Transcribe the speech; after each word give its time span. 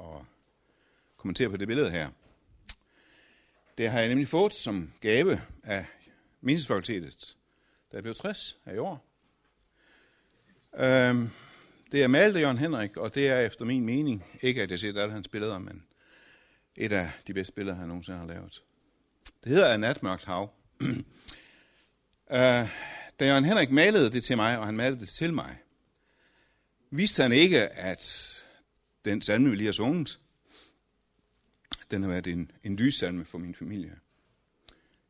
at 0.00 0.24
kommentere 1.16 1.50
på 1.50 1.56
det 1.56 1.68
billede 1.68 1.90
her. 1.90 2.10
Det 3.78 3.90
har 3.90 4.00
jeg 4.00 4.08
nemlig 4.08 4.28
fået 4.28 4.52
som 4.52 4.92
gave 5.00 5.40
af 5.62 5.86
Menighedsfakultetet, 6.40 7.36
da 7.92 7.96
jeg 7.96 8.02
blev 8.02 8.14
60 8.14 8.56
her 8.64 8.72
i 8.72 8.78
år. 8.78 9.04
Øhm, 10.74 11.30
det 11.92 12.02
er 12.02 12.08
malet 12.08 12.36
af 12.36 12.40
Jørgen 12.40 12.58
Henrik, 12.58 12.96
og 12.96 13.14
det 13.14 13.28
er 13.28 13.40
efter 13.40 13.64
min 13.64 13.84
mening, 13.84 14.24
ikke 14.40 14.62
at 14.62 14.70
jeg 14.70 14.78
ser 14.78 15.00
alle 15.00 15.12
hans 15.12 15.28
billeder, 15.28 15.58
men 15.58 15.86
et 16.76 16.92
af 16.92 17.10
de 17.26 17.34
bedste 17.34 17.52
billeder, 17.52 17.76
han 17.76 17.88
nogensinde 17.88 18.18
har 18.18 18.26
lavet. 18.26 18.62
Det 19.44 19.52
hedder 19.52 19.74
En 19.74 19.80
natmørkt 19.80 20.24
hav. 20.24 20.52
øh, 20.80 22.68
da 23.20 23.26
Jørgen 23.26 23.44
Henrik 23.44 23.70
malede 23.70 24.12
det 24.12 24.24
til 24.24 24.36
mig, 24.36 24.58
og 24.58 24.66
han 24.66 24.76
malede 24.76 25.00
det 25.00 25.08
til 25.08 25.32
mig, 25.32 25.58
vidste 26.90 27.22
han 27.22 27.32
ikke, 27.32 27.68
at 27.68 28.36
den 29.04 29.22
salme, 29.22 29.50
vi 29.50 29.56
lige 29.56 29.66
har 29.66 29.72
sunget, 29.72 30.20
den 31.90 32.02
har 32.02 32.10
været 32.10 32.26
en, 32.26 32.50
en 32.62 32.76
lyssalme 32.76 33.24
for 33.24 33.38
min 33.38 33.54
familie. 33.54 33.98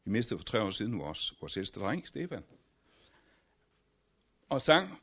Vi 0.05 0.11
mistede 0.11 0.39
for 0.39 0.45
tre 0.45 0.63
år 0.63 0.71
siden 0.71 0.99
vores, 0.99 1.35
vores 1.41 1.57
ældste 1.57 1.81
dreng, 1.81 2.09
Stefan. 2.09 2.45
Og 4.49 4.63
sang, 4.63 5.01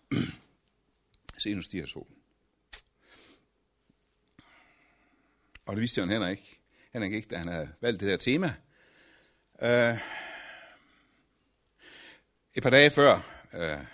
se 1.37 1.53
nu 1.53 1.61
stiger 1.61 1.85
solen. 1.85 2.17
Og 5.65 5.75
det 5.75 5.81
vidste 5.81 6.01
han 6.01 6.09
heller 6.09 6.27
ikke. 6.27 6.59
Henrik 6.93 7.13
ikke, 7.13 7.27
da 7.27 7.37
han 7.37 7.47
havde 7.47 7.73
valgt 7.81 7.99
det 7.99 8.09
her 8.09 8.17
tema. 8.17 8.53
Uh, 9.53 9.99
et 12.53 12.63
par 12.63 12.69
dage 12.69 12.91
før 12.91 13.15
uh, 13.53 13.85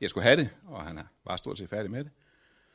jeg 0.00 0.10
skulle 0.10 0.24
have 0.24 0.36
det, 0.36 0.50
og 0.64 0.84
han 0.84 1.00
var 1.24 1.36
stort 1.36 1.58
set 1.58 1.68
færdig 1.68 1.90
med 1.90 2.04
det, 2.04 2.12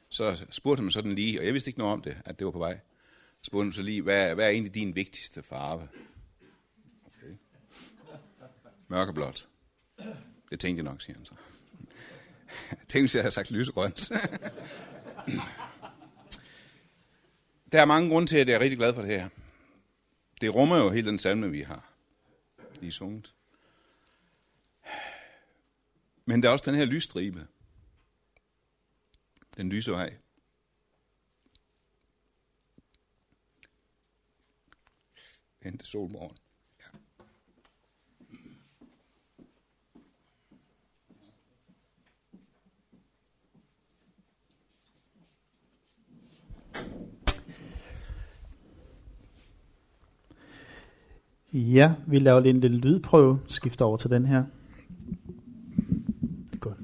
så 0.10 0.46
spurgte 0.52 0.82
han 0.82 0.92
sådan 0.92 1.16
lige, 1.16 1.40
og 1.40 1.46
jeg 1.46 1.54
vidste 1.54 1.70
ikke 1.70 1.80
noget 1.80 1.94
om 1.94 2.02
det, 2.02 2.18
at 2.26 2.40
det 2.40 2.46
var 2.46 2.52
på 2.52 2.60
vej, 2.60 2.80
spurgte 3.42 3.66
han 3.66 3.74
så 3.74 3.82
lige, 3.82 4.02
hvad, 4.02 4.36
hvad 4.36 4.46
er 4.46 4.50
egentlig 4.50 4.76
din 4.76 4.96
vigtigste 4.96 5.44
farve? 5.44 5.88
Okay. 7.06 7.34
Mørkeblåt. 8.88 9.48
Det 10.50 10.60
tænkte 10.60 10.84
jeg 10.84 10.92
nok, 10.92 11.02
siger 11.02 11.18
han 11.18 11.26
så. 11.26 11.34
Tænk, 12.70 12.80
tænkte, 12.80 13.02
hvis 13.02 13.16
jeg 13.16 13.24
havde 13.24 13.32
sagt 13.32 13.52
lysegrønt. 13.52 14.10
Der 17.72 17.82
er 17.82 17.86
mange 17.86 18.10
grunde 18.10 18.28
til, 18.28 18.38
at 18.38 18.48
jeg 18.48 18.56
er 18.56 18.60
rigtig 18.60 18.78
glad 18.78 18.94
for 18.94 19.02
det 19.02 19.10
her. 19.10 19.30
Det 20.42 20.56
rummer 20.56 20.78
jo 20.78 20.90
hele 20.90 21.08
den 21.08 21.20
salme, 21.20 21.52
vi 21.52 21.62
har 21.62 21.94
lige 22.80 22.92
sunget. 22.92 23.34
Men 26.26 26.44
der 26.44 26.50
er 26.50 26.54
også 26.54 26.72
den 26.72 26.76
her 26.76 26.86
lysstribe. 26.86 27.48
Den 29.58 29.70
lyse 29.70 29.92
vej. 29.92 30.18
Hente 35.64 35.78
til 35.78 35.88
solmorgen. 35.88 36.38
Ja. 36.80 37.00
Ja, 51.54 51.96
vi 52.08 52.20
laver 52.20 52.40
lige 52.40 52.54
en 52.54 52.60
lille 52.60 52.78
lydprøve. 52.78 53.40
Skifter 53.48 53.86
over 53.86 53.98
til 53.98 54.10
den 54.10 54.26
her. 54.26 54.46
Godt. 56.60 56.78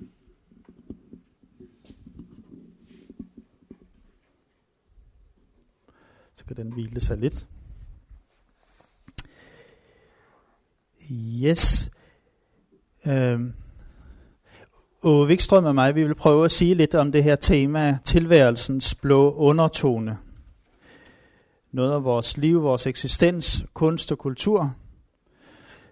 Så 6.33 6.45
kan 6.45 6.55
den 6.55 6.75
hvile 6.93 7.05
sig 7.05 7.17
lidt. 7.17 7.47
Yes. 11.43 11.91
Øhm. 13.05 13.53
Ove 15.03 15.27
Vikstrøm 15.27 15.65
og 15.65 15.75
mig, 15.75 15.95
vi 15.95 16.03
vil 16.03 16.15
prøve 16.15 16.45
at 16.45 16.51
sige 16.51 16.73
lidt 16.73 16.95
om 16.95 17.11
det 17.11 17.23
her 17.23 17.35
tema, 17.35 17.97
tilværelsens 18.05 18.95
blå 18.95 19.31
undertone 19.31 20.17
noget 21.71 21.93
af 21.93 22.03
vores 22.03 22.37
liv, 22.37 22.63
vores 22.63 22.87
eksistens, 22.87 23.65
kunst 23.73 24.11
og 24.11 24.17
kultur, 24.17 24.75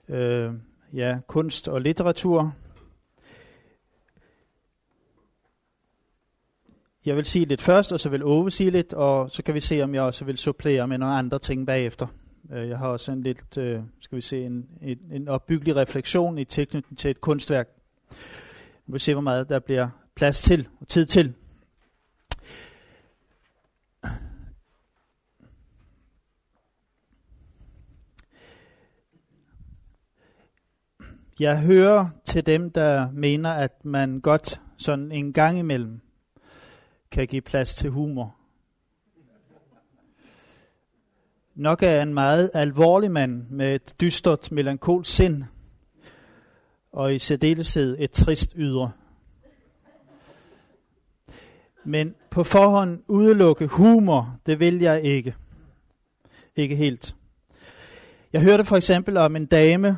øh, 0.10 0.54
ja, 0.94 1.20
kunst 1.28 1.68
og 1.68 1.82
litteratur. 1.82 2.54
Jeg 7.06 7.16
vil 7.16 7.26
sige 7.26 7.46
lidt 7.46 7.62
først, 7.62 7.92
og 7.92 8.00
så 8.00 8.10
vil 8.10 8.24
Ove 8.24 8.52
sige 8.52 8.70
lidt, 8.70 8.94
og 8.94 9.32
så 9.32 9.44
kan 9.44 9.54
vi 9.54 9.60
se, 9.60 9.82
om 9.82 9.96
jeg 9.96 10.04
også 10.04 10.26
vil 10.26 10.38
supplere 10.38 10.88
med 10.88 10.98
nogle 10.98 11.16
andre 11.16 11.40
ting 11.40 11.68
bagefter. 11.68 12.08
Øh, 12.52 12.70
jeg 12.70 12.78
har 12.78 12.88
også 12.88 13.12
en 13.12 13.24
lidt, 13.24 13.58
øh, 13.58 13.80
skal 14.00 14.16
vi 14.16 14.22
se, 14.22 14.46
en, 14.46 14.68
en, 14.82 15.00
en 15.12 15.28
opbyggelig 15.28 15.76
refleksion 15.76 16.38
i 16.38 16.46
tilknytning 16.46 16.98
til 16.98 17.12
et 17.12 17.22
kunstværk. 17.22 17.68
Vi 18.86 18.92
vil 18.92 19.00
se, 19.00 19.14
hvor 19.14 19.22
meget 19.22 19.50
der 19.50 19.60
bliver 19.60 19.90
plads 20.16 20.42
til 20.42 20.68
og 20.82 20.88
tid 20.88 21.06
til. 21.06 21.34
Jeg 31.40 31.62
hører 31.62 32.10
til 32.26 32.46
dem, 32.46 32.72
der 32.72 33.12
mener, 33.12 33.50
at 33.50 33.86
man 33.86 34.20
godt 34.20 34.62
sådan 34.78 35.12
en 35.12 35.34
gang 35.34 35.60
imellem 35.60 36.02
kan 37.12 37.28
give 37.28 37.42
plads 37.42 37.76
til 37.76 37.90
humor. 37.90 38.36
Nok 41.56 41.84
er 41.84 42.02
en 42.02 42.14
meget 42.14 42.52
alvorlig 42.54 43.12
mand 43.12 43.48
med 43.50 43.76
et 43.76 43.94
dystert, 44.02 44.52
melankolsk 44.52 45.16
sind, 45.16 45.44
og 46.92 47.16
i 47.16 47.20
særdeleshed 47.20 47.96
et 48.00 48.12
trist 48.12 48.54
ydre. 48.56 48.92
Men 51.84 52.16
på 52.30 52.44
forhånd 52.44 53.04
udelukke 53.08 53.68
humor, 53.68 54.38
det 54.46 54.60
vil 54.60 54.80
jeg 54.80 55.02
ikke. 55.02 55.36
Ikke 56.56 56.76
helt. 56.76 57.16
Jeg 58.34 58.42
hørte 58.42 58.66
for 58.66 58.78
eksempel 58.78 59.18
om 59.18 59.36
en 59.36 59.46
dame, 59.46 59.98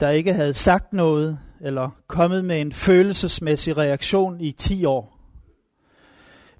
der 0.00 0.10
ikke 0.10 0.32
havde 0.32 0.54
sagt 0.54 0.92
noget 0.92 1.38
eller 1.60 1.90
kommet 2.06 2.44
med 2.44 2.60
en 2.60 2.72
følelsesmæssig 2.72 3.76
reaktion 3.76 4.40
i 4.40 4.52
10 4.52 4.84
år. 4.84 5.19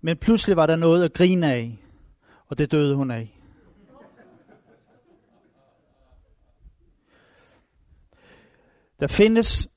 Men 0.01 0.17
pludselig 0.17 0.57
var 0.57 0.67
der 0.67 0.77
noget 0.77 1.05
at 1.05 1.13
grine 1.13 1.53
af, 1.53 1.79
og 2.47 2.59
det 2.59 2.73
døde 2.73 2.95
hun 2.95 3.11
af. 3.11 3.37
Der 9.01 9.07
findes 9.07 9.69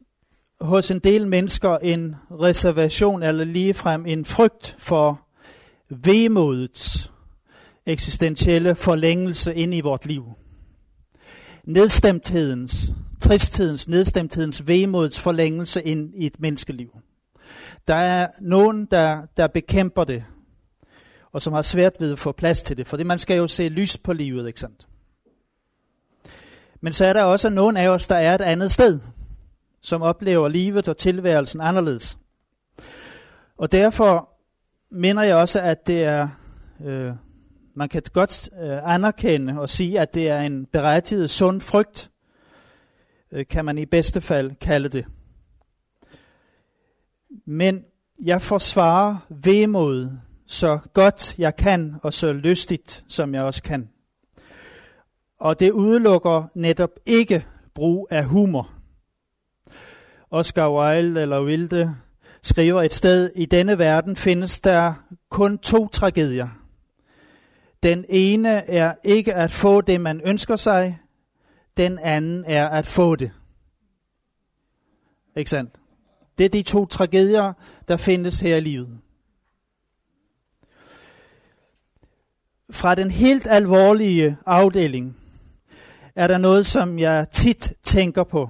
hos 0.62 0.92
en 0.92 1.00
del 1.00 1.28
mennesker 1.28 1.78
en 1.78 2.16
reservation 2.32 3.24
eller 3.24 3.44
ligefrem 3.44 4.06
en 4.06 4.26
frygt 4.26 4.76
for 4.80 5.28
vemodets 5.90 7.12
eksistentielle 7.86 8.76
forlængelse 8.76 9.56
ind 9.56 9.74
i 9.74 9.82
vort 9.82 10.06
liv. 10.06 10.24
Nedstemthedens 11.64 12.94
tristhedens, 13.24 13.88
nedstemthedens, 13.88 14.68
vemodets 14.68 15.20
forlængelse 15.20 15.82
ind 15.82 16.14
i 16.16 16.26
et 16.26 16.40
menneskeliv. 16.40 16.90
Der 17.88 17.96
er 17.96 18.28
nogen, 18.42 18.86
der, 18.86 19.22
der 19.38 19.48
bekæmper 19.48 20.04
det, 20.04 20.24
og 21.32 21.42
som 21.42 21.54
har 21.54 21.62
svært 21.62 21.94
ved 22.00 22.12
at 22.12 22.20
få 22.20 22.32
plads 22.32 22.62
til 22.62 22.78
det, 22.78 22.88
fordi 22.88 23.04
man 23.04 23.20
skal 23.20 23.38
jo 23.38 23.48
se 23.48 23.70
lys 23.70 23.98
på 23.98 24.14
livet, 24.14 24.48
ikke 24.48 24.60
sandt? 24.60 24.88
Men 26.82 26.94
så 26.94 27.06
er 27.06 27.14
der 27.14 27.24
også 27.24 27.50
nogen 27.50 27.78
af 27.78 27.88
os, 27.88 28.08
der 28.08 28.16
er 28.16 28.36
et 28.36 28.42
andet 28.42 28.72
sted, 28.72 29.00
som 29.82 30.02
oplever 30.02 30.48
livet 30.48 30.88
og 30.88 30.98
tilværelsen 30.98 31.62
anderledes. 31.62 32.18
Og 33.58 33.72
derfor 33.72 34.30
mener 34.92 35.24
jeg 35.24 35.36
også, 35.36 35.62
at 35.62 35.88
det 35.88 36.04
er, 36.04 36.28
øh, 36.86 37.14
man 37.76 37.90
kan 37.90 38.02
godt 38.14 38.50
øh, 38.62 38.94
anerkende 38.94 39.60
og 39.60 39.70
sige, 39.70 40.00
at 40.00 40.14
det 40.14 40.30
er 40.30 40.42
en 40.42 40.66
berettiget 40.66 41.30
sund 41.30 41.62
frygt 41.62 42.10
Øh, 43.34 43.46
kan 43.50 43.66
man 43.66 43.78
i 43.78 43.86
bedste 43.86 44.22
fald 44.22 44.52
kalde 44.56 44.90
det. 44.90 45.06
Men 47.46 47.86
jeg 48.24 48.42
forsvarer 48.42 49.18
vemod 49.30 50.10
så 50.48 50.80
godt 50.94 51.36
jeg 51.38 51.56
kan, 51.56 51.96
og 52.04 52.14
så 52.14 52.34
lystigt 52.34 53.04
som 53.08 53.36
jeg 53.36 53.44
også 53.44 53.64
kan. 53.64 53.90
Og 55.40 55.60
det 55.60 55.72
udelukker 55.72 56.44
netop 56.56 56.90
ikke 57.06 57.46
brug 57.74 58.08
af 58.12 58.26
humor. 58.26 58.72
Oscar 60.32 60.72
Wilde 60.72 61.22
eller 61.22 61.44
Wilde 61.44 61.96
skriver 62.44 62.82
et 62.82 62.94
sted, 62.94 63.32
i 63.36 63.46
denne 63.46 63.78
verden 63.78 64.16
findes 64.16 64.60
der 64.60 64.94
kun 65.30 65.58
to 65.58 65.88
tragedier. 65.88 66.48
Den 67.84 68.06
ene 68.10 68.50
er 68.50 68.96
ikke 69.04 69.34
at 69.34 69.52
få 69.52 69.82
det, 69.82 70.02
man 70.02 70.22
ønsker 70.26 70.56
sig, 70.56 71.00
den 71.78 72.00
anden 72.00 72.46
er 72.48 72.70
at 72.70 72.88
få 72.88 73.16
det. 73.16 73.32
Ikke 75.36 75.50
sandt? 75.50 75.83
Det 76.38 76.46
er 76.46 76.50
de 76.50 76.62
to 76.62 76.86
tragedier, 76.86 77.54
der 77.88 77.98
findes 77.98 78.40
her 78.40 78.58
i 78.58 78.62
livet. 78.62 79.00
fra 82.74 82.96
den 82.96 83.12
helt 83.12 83.48
alvorlige 83.50 84.38
afdeling 84.46 85.18
er 86.16 86.28
der 86.28 86.38
noget, 86.38 86.66
som 86.66 87.00
jeg 87.00 87.28
tit 87.32 87.74
tænker 87.84 88.24
på. 88.24 88.50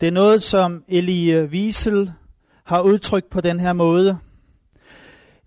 Det 0.00 0.06
er 0.06 0.12
noget, 0.12 0.42
som 0.42 0.84
Elie 0.88 1.44
Wiesel 1.44 2.12
har 2.64 2.80
udtrykt 2.80 3.30
på 3.30 3.40
den 3.40 3.60
her 3.60 3.72
måde. 3.72 4.18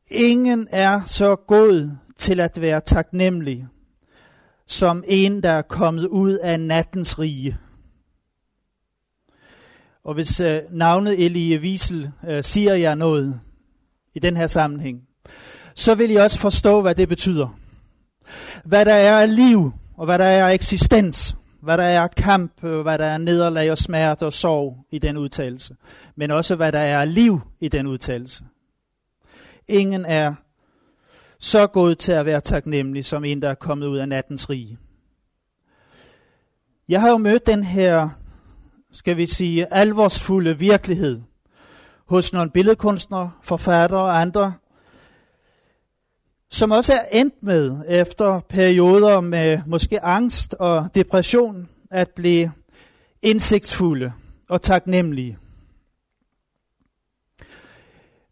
Ingen 0.07 0.67
er 0.71 1.01
så 1.05 1.35
god 1.35 1.91
til 2.17 2.39
at 2.39 2.61
være 2.61 2.81
taknemmelig, 2.81 3.67
som 4.67 5.03
en, 5.07 5.43
der 5.43 5.51
er 5.51 5.61
kommet 5.61 6.07
ud 6.07 6.33
af 6.33 6.59
nattens 6.59 7.19
rige. 7.19 7.57
Og 10.07 10.13
hvis 10.13 10.39
øh, 10.39 10.61
navnet 10.71 11.25
Elie 11.25 11.59
Wiesel 11.59 12.11
øh, 12.27 12.43
siger 12.43 12.73
jer 12.75 12.95
noget 12.95 13.39
i 14.15 14.19
den 14.19 14.37
her 14.37 14.47
sammenhæng, 14.47 15.01
så 15.75 15.95
vil 15.95 16.11
I 16.11 16.15
også 16.15 16.39
forstå, 16.39 16.81
hvad 16.81 16.95
det 16.95 17.09
betyder. 17.09 17.59
Hvad 18.63 18.85
der 18.85 18.93
er 18.93 19.19
af 19.19 19.35
liv, 19.35 19.71
og 19.97 20.05
hvad 20.05 20.19
der 20.19 20.25
er 20.25 20.47
af 20.47 20.53
eksistens, 20.53 21.35
hvad 21.61 21.77
der 21.77 21.83
er 21.83 22.07
kamp, 22.07 22.63
øh, 22.63 22.81
hvad 22.81 22.97
der 22.97 23.05
er 23.05 23.17
nederlag 23.17 23.71
og 23.71 23.77
smerte 23.77 24.25
og 24.25 24.33
sorg 24.33 24.77
i 24.91 24.99
den 24.99 25.17
udtalelse, 25.17 25.75
men 26.15 26.31
også 26.31 26.55
hvad 26.55 26.71
der 26.71 26.79
er 26.79 27.05
liv 27.05 27.41
i 27.59 27.67
den 27.67 27.87
udtalelse. 27.87 28.43
Ingen 29.67 30.05
er 30.05 30.33
så 31.39 31.67
god 31.67 31.95
til 31.95 32.11
at 32.11 32.25
være 32.25 32.41
taknemmelig 32.41 33.05
som 33.05 33.23
en, 33.23 33.41
der 33.41 33.49
er 33.49 33.55
kommet 33.55 33.87
ud 33.87 33.97
af 33.97 34.09
nattens 34.09 34.49
rige. 34.49 34.77
Jeg 36.89 37.01
har 37.01 37.09
jo 37.09 37.17
mødt 37.17 37.47
den 37.47 37.63
her, 37.63 38.09
skal 38.91 39.17
vi 39.17 39.25
sige, 39.25 39.73
alvorsfulde 39.73 40.57
virkelighed 40.57 41.21
hos 42.05 42.33
nogle 42.33 42.51
billedkunstnere, 42.51 43.31
forfattere 43.41 44.01
og 44.01 44.21
andre, 44.21 44.53
som 46.49 46.71
også 46.71 46.93
er 46.93 47.05
endt 47.11 47.43
med, 47.43 47.83
efter 47.87 48.39
perioder 48.39 49.19
med 49.19 49.61
måske 49.65 50.03
angst 50.03 50.53
og 50.53 50.89
depression, 50.95 51.69
at 51.91 52.09
blive 52.09 52.51
indsigtsfulde 53.21 54.13
og 54.49 54.61
taknemmelige. 54.61 55.37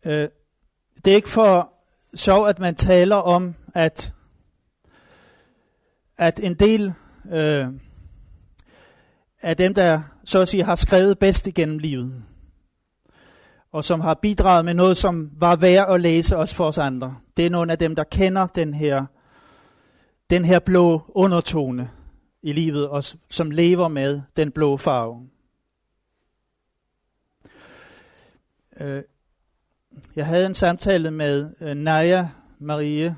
Øh, 0.06 0.30
det 1.06 1.12
er 1.12 1.16
ikke 1.16 1.30
for 1.30 1.74
sjov, 2.16 2.48
at 2.48 2.60
man 2.60 2.76
taler 2.76 3.16
om, 3.16 3.56
at, 3.74 4.14
at 6.18 6.40
en 6.40 6.54
del 6.54 6.94
øh, 7.32 7.68
af 9.46 9.58
dem, 9.58 9.74
der 9.74 10.02
så 10.24 10.42
at 10.42 10.50
sige 10.50 10.64
har 10.64 10.76
skrevet 10.76 11.20
bedst 11.20 11.48
igennem 11.48 11.78
livet, 11.78 12.24
og 13.72 13.86
som 13.86 14.02
har 14.02 14.14
bidraget 14.14 14.66
med 14.66 14.74
noget, 14.74 14.98
som 14.98 15.32
var 15.38 15.56
værd 15.56 15.94
at 15.94 16.02
læse 16.02 16.38
også 16.38 16.56
for 16.56 16.68
os 16.68 16.78
andre. 16.78 17.18
Det 17.38 17.46
er 17.46 17.50
nogle 17.50 17.72
af 17.72 17.78
dem, 17.78 17.96
der 17.96 18.04
kender 18.04 18.48
den 18.48 18.74
her, 18.74 19.06
den 20.30 20.46
her 20.46 20.60
blå 20.60 21.02
undertone 21.08 21.90
i 22.42 22.54
livet, 22.54 22.88
og 22.88 23.04
som 23.30 23.52
lever 23.52 23.88
med 23.88 24.22
den 24.38 24.52
blå 24.52 24.78
farve. 24.78 25.30
Øh, 28.80 29.04
jeg 30.16 30.26
havde 30.26 30.46
en 30.46 30.56
samtale 30.56 31.12
med 31.12 31.50
øh, 31.62 31.74
Naja 31.76 32.30
Marie 32.60 33.18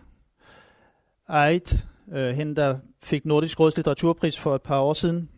Eit, 1.29 1.87
øh, 2.11 2.35
hende 2.35 2.55
der 2.55 2.77
fik 3.03 3.25
Nordisk 3.25 3.59
Råds 3.59 3.75
litteraturpris 3.75 4.39
for 4.39 4.55
et 4.55 4.61
par 4.61 4.79
år 4.79 4.93
siden, 4.93 5.29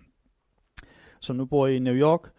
som 1.21 1.35
nu 1.35 1.45
bor 1.45 1.67
i 1.67 1.79
New 1.79 1.93
York 1.95 2.31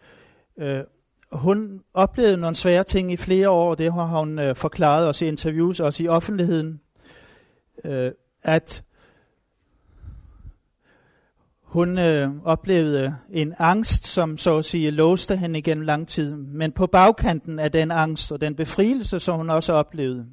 øh, 0.57 0.83
hun 1.31 1.83
oplevede 1.93 2.37
nogle 2.37 2.55
svære 2.55 2.83
ting 2.83 3.11
i 3.11 3.17
flere 3.17 3.49
år, 3.49 3.69
og 3.69 3.77
det 3.77 3.93
har 3.93 4.19
hun 4.19 4.39
øh, 4.39 4.55
forklaret 4.55 5.07
os 5.07 5.21
i 5.21 5.27
interviews, 5.27 5.79
også 5.79 6.03
i 6.03 6.07
offentligheden, 6.07 6.81
øh, 7.85 8.11
at 8.43 8.83
hun 11.61 11.97
øh, 11.97 12.29
oplevede 12.43 13.15
en 13.29 13.53
angst, 13.57 14.07
som 14.07 14.37
så 14.37 14.57
at 14.57 14.65
sige 14.65 14.91
låste 14.91 15.37
hende 15.37 15.59
igennem 15.59 15.85
lang 15.85 16.07
tid. 16.07 16.35
Men 16.35 16.71
på 16.71 16.87
bagkanten 16.87 17.59
af 17.59 17.71
den 17.71 17.91
angst 17.91 18.31
og 18.31 18.41
den 18.41 18.55
befrielse, 18.55 19.19
som 19.19 19.37
hun 19.37 19.49
også 19.49 19.73
oplevede, 19.73 20.25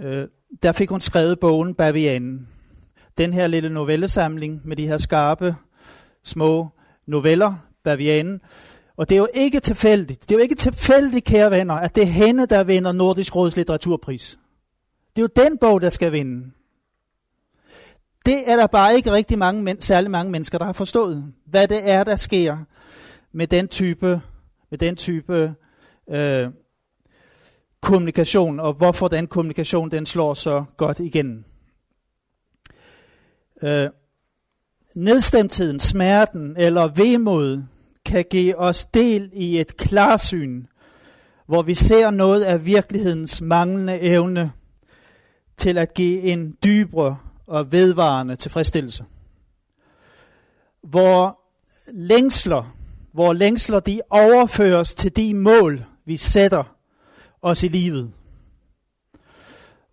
øh, 0.00 0.28
der 0.62 0.72
fik 0.72 0.90
hun 0.90 1.00
skrevet 1.00 1.40
bogen 1.40 1.74
Bavianen. 1.74 2.48
Den 3.18 3.32
her 3.32 3.46
lille 3.46 3.70
novellesamling 3.70 4.60
med 4.64 4.76
de 4.76 4.86
her 4.86 4.98
skarpe, 4.98 5.56
små 6.24 6.68
noveller, 7.06 7.54
Bavianen, 7.84 8.40
og 8.96 9.08
det 9.08 9.14
er 9.14 9.18
jo 9.18 9.28
ikke 9.34 9.60
tilfældigt. 9.60 10.22
Det 10.22 10.30
er 10.30 10.38
jo 10.38 10.42
ikke 10.42 10.54
tilfældigt, 10.54 11.24
kære 11.24 11.50
venner, 11.50 11.74
at 11.74 11.94
det 11.94 12.02
er 12.02 12.06
hende, 12.06 12.46
der 12.46 12.64
vinder 12.64 12.92
Nordisk 12.92 13.36
Råds 13.36 13.56
litteraturpris. 13.56 14.38
Det 15.16 15.22
er 15.22 15.28
jo 15.36 15.48
den 15.48 15.58
bog, 15.58 15.80
der 15.80 15.90
skal 15.90 16.12
vinde. 16.12 16.50
Det 18.26 18.50
er 18.50 18.56
der 18.56 18.66
bare 18.66 18.94
ikke 18.94 19.12
rigtig 19.12 19.38
mange, 19.38 19.62
men, 19.62 19.80
særlig 19.80 20.10
mange 20.10 20.32
mennesker, 20.32 20.58
der 20.58 20.64
har 20.64 20.72
forstået, 20.72 21.32
hvad 21.46 21.68
det 21.68 21.90
er, 21.90 22.04
der 22.04 22.16
sker 22.16 22.58
med 23.32 23.46
den 23.46 23.68
type, 23.68 24.20
med 24.70 24.78
den 24.78 24.96
type 24.96 25.54
øh, 26.10 26.48
kommunikation, 27.80 28.60
og 28.60 28.72
hvorfor 28.72 29.08
den 29.08 29.26
kommunikation 29.26 29.90
den 29.90 30.06
slår 30.06 30.34
så 30.34 30.64
godt 30.76 31.00
igen. 31.00 31.44
Øh, 33.62 33.88
nedstemtheden, 34.94 35.80
smerten 35.80 36.54
eller 36.58 36.88
vemod 36.88 37.62
kan 38.04 38.24
give 38.30 38.58
os 38.58 38.84
del 38.84 39.30
i 39.32 39.60
et 39.60 39.76
klarsyn, 39.76 40.64
hvor 41.46 41.62
vi 41.62 41.74
ser 41.74 42.10
noget 42.10 42.42
af 42.42 42.66
virkelighedens 42.66 43.40
manglende 43.40 44.00
evne 44.00 44.52
til 45.56 45.78
at 45.78 45.94
give 45.94 46.20
en 46.20 46.56
dybere 46.64 47.16
og 47.46 47.72
vedvarende 47.72 48.36
tilfredsstillelse. 48.36 49.04
Hvor 50.82 51.40
længsler, 51.92 52.76
hvor 53.12 53.32
længsler 53.32 53.80
de 53.80 54.00
overføres 54.10 54.94
til 54.94 55.16
de 55.16 55.34
mål, 55.34 55.84
vi 56.04 56.16
sætter 56.16 56.76
os 57.42 57.62
i 57.62 57.68
livet. 57.68 58.12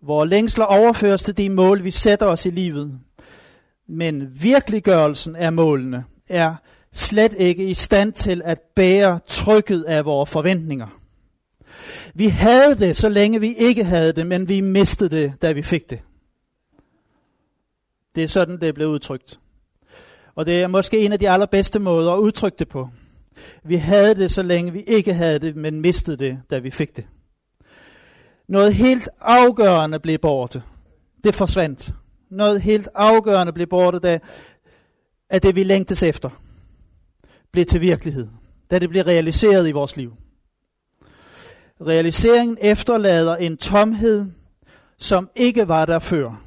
Hvor 0.00 0.24
længsler 0.24 0.64
overføres 0.64 1.22
til 1.22 1.36
de 1.36 1.48
mål, 1.48 1.84
vi 1.84 1.90
sætter 1.90 2.26
os 2.26 2.46
i 2.46 2.50
livet. 2.50 3.00
Men 3.92 4.42
virkeliggørelsen 4.42 5.36
af 5.36 5.52
målene 5.52 6.04
er 6.28 6.54
slet 6.92 7.34
ikke 7.38 7.64
i 7.64 7.74
stand 7.74 8.12
til 8.12 8.42
at 8.44 8.60
bære 8.60 9.20
trykket 9.26 9.82
af 9.82 10.04
vores 10.04 10.30
forventninger. 10.30 10.86
Vi 12.14 12.26
havde 12.26 12.74
det, 12.74 12.96
så 12.96 13.08
længe 13.08 13.40
vi 13.40 13.54
ikke 13.54 13.84
havde 13.84 14.12
det, 14.12 14.26
men 14.26 14.48
vi 14.48 14.60
mistede 14.60 15.16
det, 15.16 15.32
da 15.42 15.52
vi 15.52 15.62
fik 15.62 15.90
det. 15.90 16.00
Det 18.14 18.24
er 18.24 18.28
sådan, 18.28 18.60
det 18.60 18.74
blev 18.74 18.88
udtrykt. 18.88 19.40
Og 20.34 20.46
det 20.46 20.62
er 20.62 20.66
måske 20.66 20.98
en 20.98 21.12
af 21.12 21.18
de 21.18 21.30
allerbedste 21.30 21.78
måder 21.78 22.12
at 22.12 22.18
udtrykke 22.18 22.56
det 22.58 22.68
på. 22.68 22.88
Vi 23.64 23.76
havde 23.76 24.14
det, 24.14 24.30
så 24.30 24.42
længe 24.42 24.72
vi 24.72 24.80
ikke 24.80 25.14
havde 25.14 25.38
det, 25.38 25.56
men 25.56 25.80
mistede 25.80 26.16
det, 26.16 26.42
da 26.50 26.58
vi 26.58 26.70
fik 26.70 26.96
det. 26.96 27.06
Noget 28.48 28.74
helt 28.74 29.08
afgørende 29.20 29.98
blev 29.98 30.18
borte. 30.18 30.62
Det 31.24 31.34
forsvandt. 31.34 31.92
Noget 32.30 32.62
helt 32.62 32.88
afgørende 32.94 33.52
blev 33.52 33.66
borte, 33.66 33.98
da, 33.98 34.18
at 35.30 35.42
det 35.42 35.56
vi 35.56 35.62
længtes 35.62 36.02
efter 36.02 36.30
blev 37.52 37.64
til 37.64 37.80
virkelighed. 37.80 38.28
Da 38.70 38.78
det 38.78 38.88
blev 38.88 39.02
realiseret 39.02 39.68
i 39.68 39.72
vores 39.72 39.96
liv. 39.96 40.12
Realiseringen 41.80 42.58
efterlader 42.60 43.36
en 43.36 43.56
tomhed, 43.56 44.26
som 44.98 45.30
ikke 45.34 45.68
var 45.68 45.86
der 45.86 45.98
før. 45.98 46.42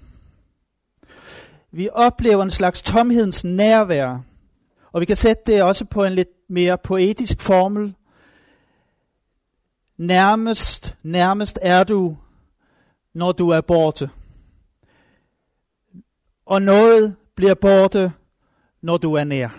Vi 1.72 1.90
oplever 1.92 2.44
en 2.44 2.52
slags 2.52 2.82
tomhedens 2.82 3.44
nærvær, 3.44 4.20
og 4.92 5.02
vi 5.02 5.06
kan 5.06 5.16
sætte 5.16 5.44
det 5.46 5.64
også 5.64 5.86
på 5.86 6.04
en 6.04 6.14
lidt 6.14 6.30
mere 6.50 6.78
poetisk 6.78 7.42
formel. 7.42 7.96
Nærmest, 9.98 10.96
nærmest 11.04 11.60
er 11.62 11.84
du, 11.84 12.18
når 13.14 13.32
du 13.32 13.50
er 13.50 13.62
borte. 13.62 14.10
Og 16.46 16.62
noget 16.62 17.16
bliver 17.36 17.54
borte, 17.54 18.14
når 18.82 18.98
du 18.98 19.14
er 19.14 19.24
nær. 19.24 19.50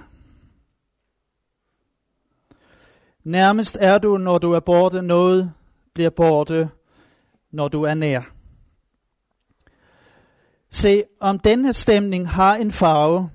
Nærmest 3.25 3.77
er 3.81 3.99
du, 3.99 4.17
når 4.17 4.39
du 4.39 4.53
er 4.53 4.61
borte, 4.61 5.03
noget 5.03 5.53
bliver 5.95 6.11
borte, 6.11 6.71
når 7.51 7.69
du 7.69 7.83
er 7.83 7.95
nær. 7.95 8.23
Se, 10.71 11.05
om 11.21 11.39
denne 11.39 11.75
stemning 11.75 12.29
har 12.29 12.57
en 12.57 12.73
farve, 12.73 13.31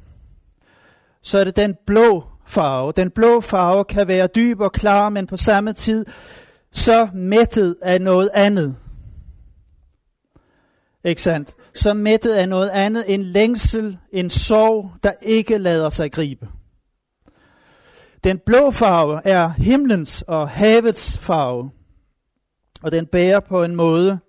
så 1.22 1.38
er 1.38 1.44
det 1.44 1.56
den 1.56 1.76
blå 1.86 2.24
farve. 2.46 2.92
Den 2.92 3.12
blå 3.12 3.42
farve 3.42 3.84
kan 3.84 4.08
være 4.08 4.28
dyb 4.28 4.60
og 4.60 4.72
klar, 4.72 5.10
men 5.10 5.28
på 5.28 5.38
samme 5.38 5.74
tid 5.74 6.06
så 6.72 7.10
mættet 7.14 7.76
af 7.82 8.02
noget 8.02 8.30
andet. 8.34 8.76
Ikke 11.04 11.22
sandt? 11.22 11.56
Så 11.80 11.94
mættet 11.94 12.34
af 12.34 12.50
noget 12.50 12.70
andet, 12.70 13.04
en 13.08 13.24
længsel, 13.24 13.98
en 14.12 14.30
sorg, 14.30 14.92
der 15.04 15.12
ikke 15.22 15.58
lader 15.58 15.90
sig 15.90 16.12
gribe. 16.12 16.48
Den 18.24 18.40
blå 18.46 18.72
farve 18.72 19.22
er 19.26 19.50
himlens 19.50 20.22
og 20.22 20.50
havets 20.50 21.18
farve, 21.18 21.72
og 22.82 22.92
den 22.92 23.06
bærer 23.06 23.40
på 23.40 23.64
en 23.64 23.76
måde 23.76 24.20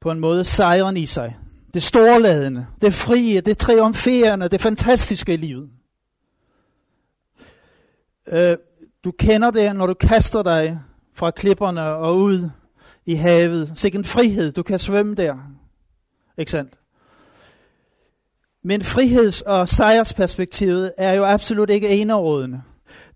på 0.00 0.10
en 0.10 0.20
måde 0.20 0.44
sejren 0.44 0.96
i 0.96 1.06
sig. 1.06 1.36
Det 1.74 1.82
storladende, 1.82 2.66
det 2.80 2.94
frie, 2.94 3.40
det 3.40 3.58
triumferende, 3.58 4.48
det 4.48 4.60
fantastiske 4.60 5.34
i 5.34 5.36
livet. 5.36 5.70
Øh, 8.28 8.56
du 9.04 9.12
kender 9.18 9.50
det, 9.50 9.76
når 9.76 9.86
du 9.86 9.94
kaster 9.94 10.42
dig 10.42 10.80
fra 11.14 11.30
klipperne 11.30 11.82
og 11.82 12.16
ud 12.16 12.50
i 13.06 13.14
havet. 13.14 13.72
Sikke 13.74 13.98
en 13.98 14.04
frihed, 14.04 14.52
du 14.52 14.62
kan 14.62 14.78
svømme 14.78 15.14
der. 15.14 15.36
Ikke 16.38 16.50
sandt? 16.50 16.78
Men 18.62 18.82
friheds- 18.82 19.42
og 19.46 19.68
sejrsperspektivet 19.68 20.92
er 20.98 21.12
jo 21.12 21.24
absolut 21.24 21.70
ikke 21.70 21.88
enerådende. 21.88 22.62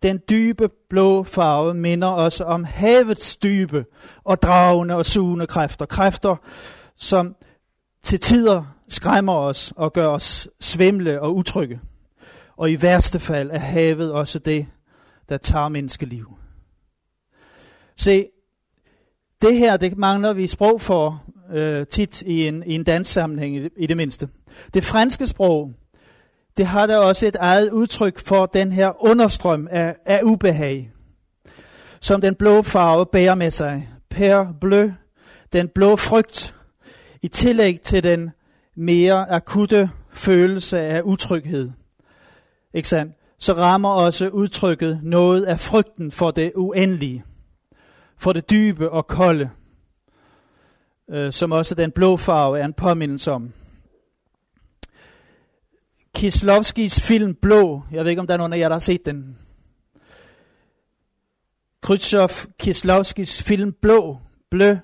Den 0.02 0.20
dybe 0.30 0.68
blå 0.88 1.24
farve 1.24 1.74
minder 1.74 2.08
os 2.08 2.40
om 2.40 2.64
havets 2.64 3.36
dybe 3.36 3.84
og 4.24 4.42
dragende 4.42 4.94
og 4.94 5.06
sugende 5.06 5.46
kræfter. 5.46 5.86
Kræfter, 5.86 6.36
som 6.96 7.36
til 8.02 8.20
tider 8.20 8.64
skræmmer 8.88 9.34
os 9.34 9.72
og 9.76 9.92
gør 9.92 10.06
os 10.06 10.48
svimle 10.60 11.20
og 11.20 11.36
utrygge. 11.36 11.80
Og 12.56 12.70
i 12.70 12.82
værste 12.82 13.20
fald 13.20 13.50
er 13.50 13.58
havet 13.58 14.12
også 14.12 14.38
det, 14.38 14.66
der 15.28 15.36
tager 15.36 15.68
menneskeliv. 15.68 16.36
Se, 17.96 18.26
det 19.42 19.58
her, 19.58 19.76
det 19.76 19.98
mangler 19.98 20.32
vi 20.32 20.46
sprog 20.46 20.80
for 20.80 21.24
øh, 21.52 21.86
tit 21.86 22.22
i 22.22 22.48
en, 22.48 22.62
i 22.66 22.74
en 22.74 22.84
danssammenhæng 22.84 23.56
i 23.56 23.62
det, 23.62 23.72
i 23.76 23.86
det 23.86 23.96
mindste. 23.96 24.28
Det 24.74 24.84
franske 24.84 25.26
sprog, 25.26 25.72
det 26.56 26.66
har 26.66 26.86
da 26.86 26.98
også 26.98 27.26
et 27.26 27.36
eget 27.36 27.70
udtryk 27.70 28.18
for 28.18 28.46
den 28.46 28.72
her 28.72 29.04
understrøm 29.04 29.68
af, 29.70 29.96
af 30.06 30.20
ubehag, 30.22 30.92
som 32.00 32.20
den 32.20 32.34
blå 32.34 32.62
farve 32.62 33.06
bærer 33.06 33.34
med 33.34 33.50
sig. 33.50 33.88
Per 34.10 34.46
bleu, 34.60 34.90
den 35.52 35.68
blå 35.68 35.96
frygt, 35.96 36.54
i 37.22 37.28
tillæg 37.28 37.80
til 37.80 38.02
den 38.02 38.30
mere 38.76 39.30
akutte 39.30 39.90
følelse 40.12 40.80
af 40.80 41.02
utryghed. 41.04 41.70
Ikke 42.74 42.88
sandt? 42.88 43.14
Så 43.38 43.52
rammer 43.52 43.88
også 43.88 44.28
udtrykket 44.28 45.00
noget 45.02 45.44
af 45.44 45.60
frygten 45.60 46.12
for 46.12 46.30
det 46.30 46.52
uendelige, 46.54 47.24
for 48.18 48.32
det 48.32 48.50
dybe 48.50 48.90
og 48.90 49.06
kolde, 49.06 49.50
øh, 51.10 51.32
som 51.32 51.52
også 51.52 51.74
den 51.74 51.90
blå 51.90 52.16
farve 52.16 52.60
er 52.60 52.64
en 52.64 52.72
påmindelse 52.72 53.32
om. 53.32 53.52
Kislovskis 56.14 57.00
film 57.00 57.34
Blå, 57.34 57.82
jeg 57.92 58.04
ved 58.04 58.10
ikke 58.10 58.20
om 58.20 58.26
der 58.26 58.34
er 58.34 58.38
nogen 58.38 58.52
af 58.52 58.58
jer, 58.58 58.68
der 58.68 58.74
har 58.74 58.80
set 58.80 59.06
den. 59.06 59.36
Khrushchev 61.82 62.28
Kislovskis 62.58 63.42
film 63.42 63.72
Blå, 63.72 64.18
Blø, 64.50 64.76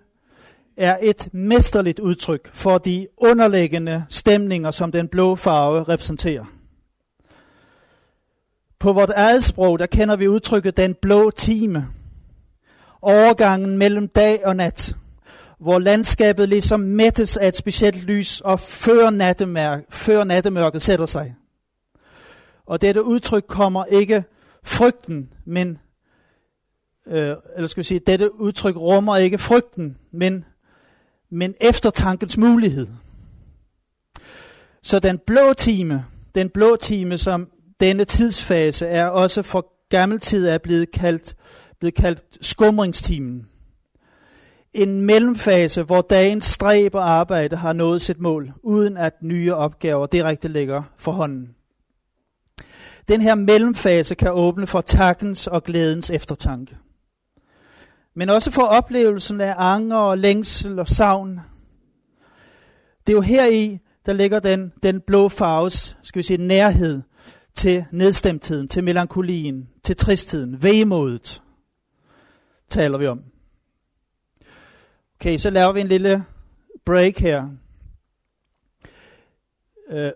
er 0.76 0.98
et 1.02 1.28
mesterligt 1.32 1.98
udtryk 1.98 2.50
for 2.54 2.78
de 2.78 3.06
underliggende 3.16 4.04
stemninger, 4.08 4.70
som 4.70 4.92
den 4.92 5.08
blå 5.08 5.36
farve 5.36 5.84
repræsenterer. 5.84 6.44
På 8.78 8.92
vort 8.92 9.10
eget 9.10 9.44
sprog, 9.44 9.78
der 9.78 9.86
kender 9.86 10.16
vi 10.16 10.28
udtrykket 10.28 10.76
den 10.76 10.94
blå 10.94 11.30
time. 11.30 11.88
Overgangen 13.02 13.78
mellem 13.78 14.08
dag 14.08 14.46
og 14.46 14.56
nat, 14.56 14.96
hvor 15.60 15.78
landskabet 15.78 16.48
ligesom 16.48 16.80
mættes 16.80 17.36
af 17.36 17.48
et 17.48 17.56
specielt 17.56 18.04
lys, 18.04 18.40
og 18.40 18.60
før, 18.60 19.10
nattemær- 19.10 19.86
før 19.90 20.24
nattemørket 20.24 20.82
sætter 20.82 21.06
sig. 21.06 21.34
Og 22.66 22.80
dette 22.80 23.04
udtryk 23.04 23.44
kommer 23.48 23.84
ikke 23.84 24.24
frygten, 24.64 25.32
men 25.44 25.78
øh, 27.06 27.36
eller 27.56 27.66
skal 27.66 27.80
vi 27.80 27.86
sige, 27.86 28.00
dette 28.00 28.40
udtryk 28.40 28.76
rummer 28.76 29.16
ikke 29.16 29.38
frygten, 29.38 29.96
men 30.12 30.44
men 31.30 31.54
eftertankens 31.60 32.36
mulighed. 32.36 32.86
Så 34.82 34.98
den 34.98 35.18
blå 35.18 35.52
time, 35.52 36.04
den 36.34 36.50
blå 36.50 36.76
time, 36.76 37.18
som 37.18 37.50
denne 37.80 38.04
tidsfase 38.04 38.86
er 38.86 39.06
også 39.06 39.42
for 39.42 39.66
gammel 39.88 40.20
tid 40.20 40.46
er 40.46 40.58
blevet 40.58 40.90
kaldt, 40.90 41.36
blevet 41.78 41.94
kaldt 41.94 42.22
skumringstimen. 42.40 43.48
En 44.76 45.00
mellemfase, 45.00 45.82
hvor 45.82 46.00
dagens 46.00 46.44
stræb 46.44 46.94
og 46.94 47.10
arbejde 47.10 47.56
har 47.56 47.72
nået 47.72 48.02
sit 48.02 48.20
mål, 48.20 48.52
uden 48.62 48.96
at 48.96 49.22
nye 49.22 49.54
opgaver 49.54 50.06
direkte 50.06 50.48
ligger 50.48 50.82
for 50.96 51.12
hånden. 51.12 51.54
Den 53.08 53.20
her 53.20 53.34
mellemfase 53.34 54.14
kan 54.14 54.32
åbne 54.32 54.66
for 54.66 54.80
takkens 54.80 55.46
og 55.46 55.64
glædens 55.64 56.10
eftertanke 56.10 56.76
men 58.16 58.30
også 58.30 58.50
for 58.50 58.62
oplevelsen 58.62 59.40
af 59.40 59.54
anger 59.56 59.96
og 59.96 60.18
længsel 60.18 60.78
og 60.78 60.88
savn. 60.88 61.40
Det 63.06 63.12
er 63.12 63.16
jo 63.16 63.20
her 63.20 63.46
i, 63.46 63.78
der 64.06 64.12
ligger 64.12 64.40
den, 64.40 64.72
den 64.82 65.00
blå 65.00 65.28
farves, 65.28 65.96
skal 66.02 66.18
vi 66.18 66.22
sige, 66.22 66.46
nærhed 66.46 67.02
til 67.54 67.84
nedstemtheden, 67.90 68.68
til 68.68 68.84
melankolien, 68.84 69.68
til 69.84 69.96
tristheden, 69.96 70.62
vemodet, 70.62 71.42
taler 72.68 72.98
vi 72.98 73.06
om. 73.06 73.22
Okay, 75.26 75.38
så 75.38 75.50
laver 75.50 75.72
vi 75.72 75.80
en 75.80 75.86
lille 75.86 76.24
break 76.84 77.18
her. 77.18 77.48
Uh, 79.92 80.10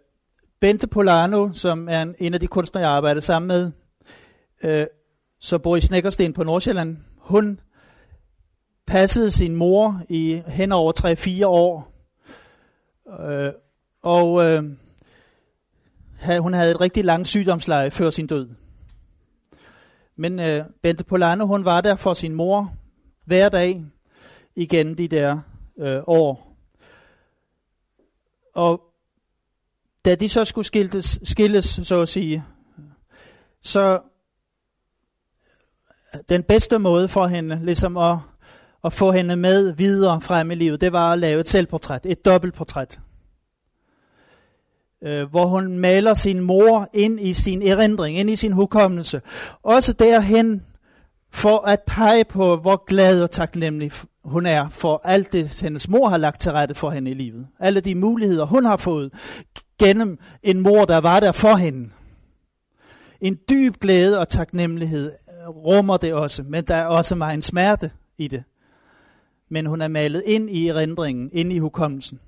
Bente 0.61 0.87
Polano, 0.87 1.53
som 1.53 1.89
er 1.89 2.03
en, 2.03 2.15
en 2.19 2.35
af 2.35 2.41
de 2.41 2.47
kunstnere, 2.47 2.85
jeg 2.85 2.97
arbejder 2.97 3.21
sammen 3.21 3.49
med, 3.49 3.71
uh, 4.65 4.87
så 5.39 5.59
bor 5.59 5.77
i 5.77 5.81
Snækkersten 5.81 6.33
på 6.33 6.45
Nordsjælland, 6.45 6.97
hun 7.17 7.61
passede 8.87 9.31
sin 9.31 9.57
mor 9.57 10.03
i 10.09 10.43
hen 10.47 10.73
over 10.73 10.93
3-4 11.43 11.47
år. 11.47 11.93
Øh, 13.21 13.53
og 14.03 14.45
øh, 14.45 14.65
hun 16.41 16.55
havde 16.55 16.71
et 16.71 16.81
rigtig 16.81 17.05
langt 17.05 17.29
sygdomsleje 17.29 17.91
før 17.91 18.11
sin 18.11 18.27
død. 18.27 18.49
Men 20.17 20.41
øh, 20.41 20.65
Bente 20.83 21.05
Polano, 21.05 21.47
hun 21.47 21.65
var 21.65 21.81
der 21.81 21.97
for 21.97 22.15
sin 22.15 22.35
mor 22.35 22.73
hver 23.25 23.49
dag 23.49 23.85
igen 24.61 24.99
de 24.99 25.09
der 25.09 25.41
øh, 25.79 26.03
år. 26.07 26.57
Og 28.55 28.83
da 30.05 30.15
de 30.15 30.29
så 30.29 30.45
skulle 30.45 30.67
skiltes, 30.67 31.21
skilles, 31.23 31.81
så 31.85 32.01
at 32.01 32.09
sige, 32.09 32.45
så 33.63 34.01
den 36.29 36.43
bedste 36.43 36.79
måde 36.79 37.09
for 37.09 37.27
hende 37.27 37.65
ligesom 37.65 37.97
at 37.97 38.19
at 38.85 38.93
få 38.93 39.13
hende 39.13 39.37
med 39.37 39.73
videre 39.73 40.21
frem 40.21 40.51
i 40.51 40.55
livet, 40.55 40.81
det 40.81 40.93
var 40.93 41.13
at 41.13 41.19
lave 41.19 41.41
et 41.41 41.49
selvportræt, 41.49 42.07
et 42.07 42.25
dobbeltportræt. 42.25 43.01
Øh, 45.03 45.31
hvor 45.31 45.47
hun 45.47 45.79
maler 45.79 46.15
sin 46.15 46.41
mor 46.41 46.89
ind 46.93 47.21
i 47.21 47.35
sin 47.35 47.63
erindring, 47.63 48.19
ind 48.19 48.31
i 48.31 48.37
sin 48.37 48.53
hukommelse. 48.53 49.23
Også 49.63 49.93
derhen 49.93 50.63
for 51.33 51.59
at 51.59 51.81
pege 51.87 52.25
på, 52.25 52.57
hvor 52.57 52.85
glad 52.85 53.23
og 53.23 53.31
taknemmelig 53.31 53.93
hun 54.25 54.47
er 54.47 54.69
for 54.69 55.01
alt 55.05 55.33
det, 55.33 55.61
hendes 55.63 55.89
mor 55.89 56.09
har 56.09 56.17
lagt 56.17 56.41
til 56.41 56.53
rette 56.53 56.75
for 56.75 56.91
hende 56.91 57.11
i 57.11 57.15
livet. 57.15 57.47
Alle 57.59 57.81
de 57.81 57.95
muligheder, 57.95 58.45
hun 58.45 58.65
har 58.65 58.77
fået 58.77 59.13
gennem 59.79 60.19
en 60.43 60.61
mor, 60.61 60.85
der 60.85 60.99
var 60.99 61.21
der 61.21 61.33
for 61.33 61.57
hende. 61.57 61.91
En 63.21 63.39
dyb 63.51 63.75
glæde 63.81 64.19
og 64.19 64.29
taknemmelighed 64.29 65.13
rummer 65.49 65.97
det 65.97 66.15
også, 66.15 66.43
men 66.43 66.65
der 66.65 66.75
er 66.75 66.87
også 66.87 67.15
meget 67.15 67.35
en 67.35 67.43
smerte 67.43 67.91
i 68.19 68.29
det 68.29 68.45
men 69.51 69.67
hun 69.67 69.81
er 69.81 69.89
malet 69.89 70.23
ind 70.27 70.51
i 70.51 70.69
erindringen, 70.69 71.31
ind 71.33 71.53
i 71.53 71.59
hukommelsen. 71.59 72.21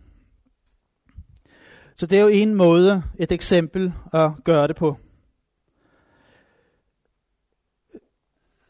Så 1.96 2.06
det 2.06 2.18
er 2.18 2.22
jo 2.22 2.28
en 2.28 2.54
måde, 2.54 3.02
et 3.18 3.32
eksempel 3.32 3.92
at 4.12 4.30
gøre 4.44 4.68
det 4.68 4.76
på. 4.76 4.96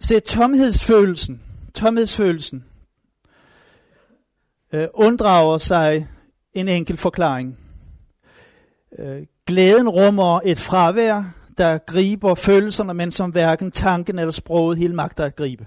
Se, 0.00 0.20
tomhedsfølelsen, 0.20 1.42
tomhedsfølelsen 1.74 2.64
øh, 4.72 4.88
unddrager 4.94 5.58
sig 5.58 6.08
en 6.54 6.68
enkel 6.68 6.96
forklaring. 6.96 7.58
Øh, 8.98 9.22
glæden 9.46 9.88
rummer 9.88 10.40
et 10.44 10.60
fravær, 10.60 11.22
der 11.58 11.78
griber 11.78 12.34
følelserne, 12.34 12.94
men 12.94 13.10
som 13.10 13.30
hverken 13.30 13.70
tanken 13.70 14.18
eller 14.18 14.32
sproget 14.32 14.78
helt 14.78 14.94
magter 14.94 15.24
at 15.24 15.36
gribe. 15.36 15.66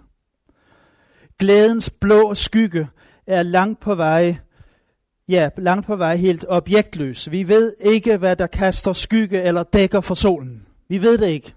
Glædens 1.40 1.90
blå 1.90 2.36
skygge 2.36 2.88
er 3.28 3.44
langt 3.44 3.80
på 3.80 3.96
vej, 3.96 4.36
ja, 5.28 5.50
langt 5.58 5.86
på 5.86 5.96
vej 5.96 6.16
helt 6.16 6.46
objektløs. 6.48 7.32
Vi 7.32 7.48
ved 7.48 7.74
ikke, 7.80 8.18
hvad 8.18 8.36
der 8.36 8.48
kaster 8.48 8.94
skygge 8.94 9.42
eller 9.42 9.64
dækker 9.64 10.02
for 10.02 10.16
solen. 10.16 10.66
Vi 10.90 11.02
ved 11.02 11.18
det 11.18 11.28
ikke. 11.28 11.54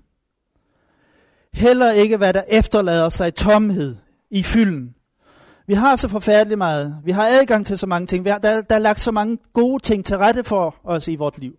Heller 1.55 1.91
ikke, 1.93 2.17
hvad 2.17 2.33
der 2.33 2.43
efterlader 2.49 3.09
sig 3.09 3.35
tomhed 3.35 3.97
i 4.31 4.43
fylden. 4.43 4.95
Vi 5.69 5.75
har 5.75 5.97
så 5.97 6.09
forfærdeligt 6.09 6.59
meget. 6.59 6.97
Vi 7.05 7.11
har 7.11 7.27
adgang 7.41 7.67
til 7.67 7.79
så 7.79 7.87
mange 7.87 8.07
ting. 8.07 8.25
Vi 8.25 8.31
har, 8.31 8.39
der, 8.39 8.61
der 8.61 8.75
er 8.75 8.79
lagt 8.79 9.01
så 9.01 9.13
mange 9.13 9.39
gode 9.53 9.83
ting 9.83 10.05
til 10.05 10.19
rette 10.19 10.45
for 10.45 10.77
os 10.85 11.09
i 11.09 11.17
vort 11.17 11.39
liv. 11.39 11.53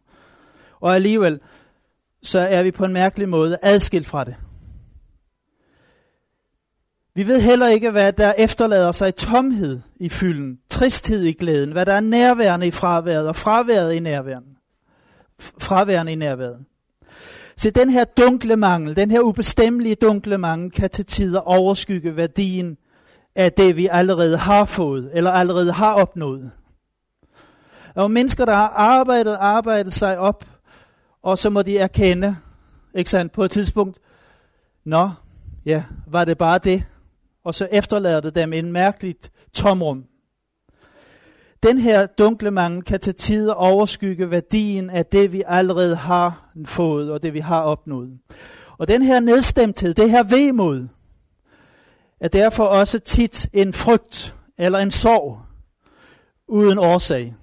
Og 0.79 0.95
alligevel, 0.95 1.39
så 2.23 2.39
er 2.39 2.63
vi 2.63 2.71
på 2.71 2.85
en 2.85 2.93
mærkelig 2.93 3.29
måde 3.29 3.57
adskilt 3.61 4.07
fra 4.07 4.23
det. 4.23 4.35
Vi 7.15 7.27
ved 7.27 7.41
heller 7.41 7.67
ikke, 7.67 7.91
hvad 7.91 8.13
der 8.13 8.33
efterlader 8.37 8.91
sig 8.91 9.15
tomhed 9.15 9.79
i 9.99 10.09
fylden, 10.09 10.59
tristhed 10.69 11.23
i 11.23 11.33
glæden, 11.33 11.71
hvad 11.71 11.85
der 11.85 11.93
er 11.93 12.01
nærværende 12.01 12.67
i 12.67 12.71
fraværet 12.71 13.27
og 13.27 13.35
fraværet 13.35 13.93
i 13.93 13.99
nærværende. 13.99 14.49
Fraværende 15.39 16.11
i 16.11 16.15
nærværet. 16.15 16.65
Så 17.57 17.69
den 17.69 17.89
her 17.89 18.03
dunkle 18.03 18.55
mangel, 18.55 18.95
den 18.95 19.11
her 19.11 19.19
ubestemmelige 19.19 19.95
dunkle 19.95 20.37
mangel, 20.37 20.71
kan 20.71 20.89
til 20.89 21.05
tider 21.05 21.39
overskygge 21.39 22.15
værdien 22.15 22.77
af 23.36 23.53
det, 23.53 23.77
vi 23.77 23.88
allerede 23.91 24.38
har 24.38 24.65
fået, 24.65 25.09
eller 25.13 25.31
allerede 25.31 25.71
har 25.71 25.93
opnået. 25.93 26.51
Og 27.95 28.12
mennesker, 28.12 28.45
der 28.45 28.53
har 28.53 28.67
arbejdet, 28.67 29.38
arbejdet 29.39 29.93
sig 29.93 30.17
op, 30.17 30.45
og 31.21 31.38
så 31.38 31.50
må 31.50 31.62
de 31.62 31.77
erkende, 31.77 32.36
ikke 32.95 33.09
sandt, 33.09 33.31
på 33.31 33.43
et 33.43 33.51
tidspunkt, 33.51 34.00
nå, 34.86 35.09
ja, 35.65 35.83
var 36.07 36.25
det 36.25 36.38
bare 36.38 36.57
det? 36.57 36.83
Og 37.43 37.53
så 37.53 37.67
efterlader 37.71 38.19
det 38.19 38.36
dem 38.36 38.53
en 38.53 38.71
mærkeligt 38.71 39.31
tomrum. 39.53 40.05
Den 41.63 41.77
her 41.77 42.05
dunkle 42.05 42.51
mangel 42.51 42.83
kan 42.83 43.00
til 43.00 43.15
tider 43.15 43.53
overskygge 43.53 44.31
værdien 44.31 44.89
af 44.89 45.05
det, 45.05 45.33
vi 45.33 45.43
allerede 45.48 45.95
har 45.95 46.51
fået, 46.65 47.12
og 47.12 47.24
det, 47.24 47.33
vi 47.33 47.39
har 47.39 47.62
opnået. 47.62 48.19
Og 48.77 48.88
den 48.88 49.01
her 49.01 49.19
nedstemthed, 49.19 49.93
det 49.93 50.12
her 50.12 50.24
vemod, 50.24 50.88
er 52.19 52.27
derfor 52.27 52.63
også 52.63 52.99
tit 52.99 53.49
en 53.53 53.73
frygt 53.73 54.35
eller 54.57 54.79
en 54.79 54.91
sorg 54.91 55.41
uden 56.47 56.77
årsag. 56.79 57.35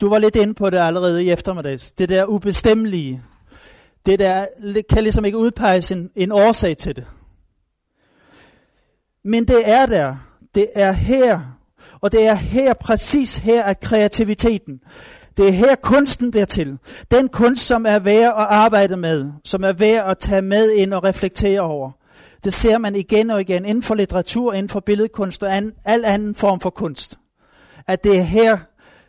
Du 0.00 0.08
var 0.08 0.18
lidt 0.18 0.36
inde 0.36 0.54
på 0.54 0.70
det 0.70 0.78
allerede 0.78 1.24
i 1.24 1.30
eftermiddags. 1.30 1.90
Det 1.90 2.08
der 2.08 2.24
ubestemmelige. 2.24 3.22
Det 4.06 4.18
der 4.18 4.46
kan 4.90 5.02
ligesom 5.02 5.24
ikke 5.24 5.38
udpeges 5.38 5.90
en, 5.90 6.10
en 6.14 6.32
årsag 6.32 6.76
til 6.76 6.96
det. 6.96 7.06
Men 9.24 9.48
det 9.48 9.62
er 9.64 9.86
der. 9.86 10.16
Det 10.54 10.68
er 10.74 10.92
her. 10.92 11.40
Og 12.00 12.12
det 12.12 12.26
er 12.26 12.34
her, 12.34 12.74
præcis 12.74 13.36
her, 13.36 13.62
at 13.62 13.80
kreativiteten. 13.80 14.80
Det 15.36 15.48
er 15.48 15.52
her, 15.52 15.74
kunsten 15.74 16.30
bliver 16.30 16.44
til. 16.44 16.78
Den 17.10 17.28
kunst, 17.28 17.66
som 17.66 17.86
er 17.86 17.98
værd 17.98 18.26
at 18.26 18.46
arbejde 18.48 18.96
med. 18.96 19.32
Som 19.44 19.64
er 19.64 19.72
værd 19.72 20.10
at 20.10 20.18
tage 20.18 20.42
med 20.42 20.70
ind 20.70 20.94
og 20.94 21.04
reflektere 21.04 21.60
over. 21.60 21.90
Det 22.44 22.54
ser 22.54 22.78
man 22.78 22.96
igen 22.96 23.30
og 23.30 23.40
igen 23.40 23.64
inden 23.64 23.82
for 23.82 23.94
litteratur, 23.94 24.52
inden 24.52 24.68
for 24.68 24.80
billedkunst 24.80 25.42
og 25.42 25.56
an, 25.56 25.72
al 25.84 26.04
anden 26.04 26.34
form 26.34 26.60
for 26.60 26.70
kunst. 26.70 27.18
At 27.86 28.04
det 28.04 28.18
er 28.18 28.22
her, 28.22 28.58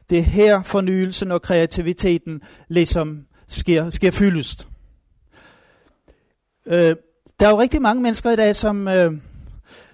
det 0.09 0.17
er 0.17 0.23
her 0.23 0.63
fornyelsen 0.63 1.31
og 1.31 1.41
kreativiteten 1.41 2.41
ligesom 2.67 3.25
sker, 3.47 3.89
sker 3.89 4.11
fyldest. 4.11 4.67
Øh, 6.65 6.95
der 7.39 7.47
er 7.47 7.49
jo 7.49 7.59
rigtig 7.59 7.81
mange 7.81 8.03
mennesker 8.03 8.31
i 8.31 8.35
dag, 8.35 8.55
som, 8.55 8.87
øh, 8.87 9.13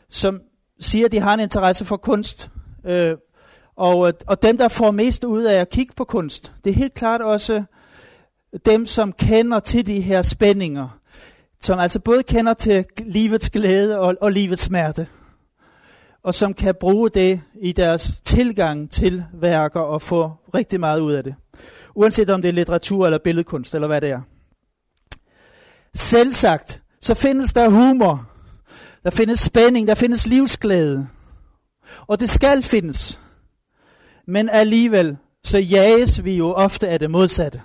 som 0.10 0.42
siger, 0.80 1.06
at 1.06 1.12
de 1.12 1.20
har 1.20 1.34
en 1.34 1.40
interesse 1.40 1.86
for 1.86 1.98
kunst. 1.98 2.50
Øh, 2.86 3.18
og, 3.76 4.14
og 4.28 4.42
dem, 4.42 4.58
der 4.58 4.68
får 4.68 4.92
mest 4.92 5.24
ud 5.24 5.44
af 5.44 5.62
at 5.62 5.70
kigge 5.70 5.94
på 5.96 6.04
kunst, 6.04 6.52
det 6.64 6.70
er 6.70 6.74
helt 6.74 6.94
klart 6.94 7.22
også 7.22 7.64
dem, 8.66 8.86
som 8.86 9.14
kender 9.14 9.60
til 9.60 9.86
de 9.86 10.02
her 10.02 10.22
spændinger. 10.22 10.99
Som 11.62 11.80
altså 11.80 12.00
både 12.00 12.24
kender 12.24 12.54
til 12.54 12.86
livets 12.98 13.50
glæde 13.50 14.00
og, 14.00 14.16
og 14.22 14.32
livets 14.32 14.62
smerte 14.62 15.08
og 16.24 16.36
som 16.36 16.54
kan 16.54 16.76
bruge 16.80 17.10
det 17.10 17.42
i 17.62 17.72
deres 17.72 18.22
tilgang 18.26 18.92
til 18.92 19.26
værker 19.34 19.80
og 19.80 20.02
få 20.02 20.32
rigtig 20.54 20.80
meget 20.80 21.00
ud 21.00 21.14
af 21.14 21.24
det. 21.24 21.36
Uanset 21.96 22.30
om 22.30 22.42
det 22.42 22.50
er 22.50 22.54
litteratur 22.54 23.06
eller 23.06 23.18
billedkunst 23.18 23.76
eller 23.76 23.88
hvad 23.88 24.02
det 24.02 24.10
er. 24.10 24.22
Selvsagt, 25.96 26.82
så 27.02 27.14
findes 27.14 27.54
der 27.54 27.70
humor, 27.70 28.30
der 29.04 29.10
findes 29.10 29.40
spænding, 29.40 29.88
der 29.88 29.96
findes 29.96 30.28
livsglæde. 30.28 31.08
Og 32.08 32.20
det 32.20 32.30
skal 32.30 32.64
findes. 32.64 33.20
Men 34.28 34.50
alligevel, 34.50 35.18
så 35.44 35.58
jages 35.58 36.24
vi 36.24 36.38
jo 36.38 36.54
ofte 36.54 36.88
af 36.88 37.00
det 37.00 37.12
modsatte. 37.12 37.62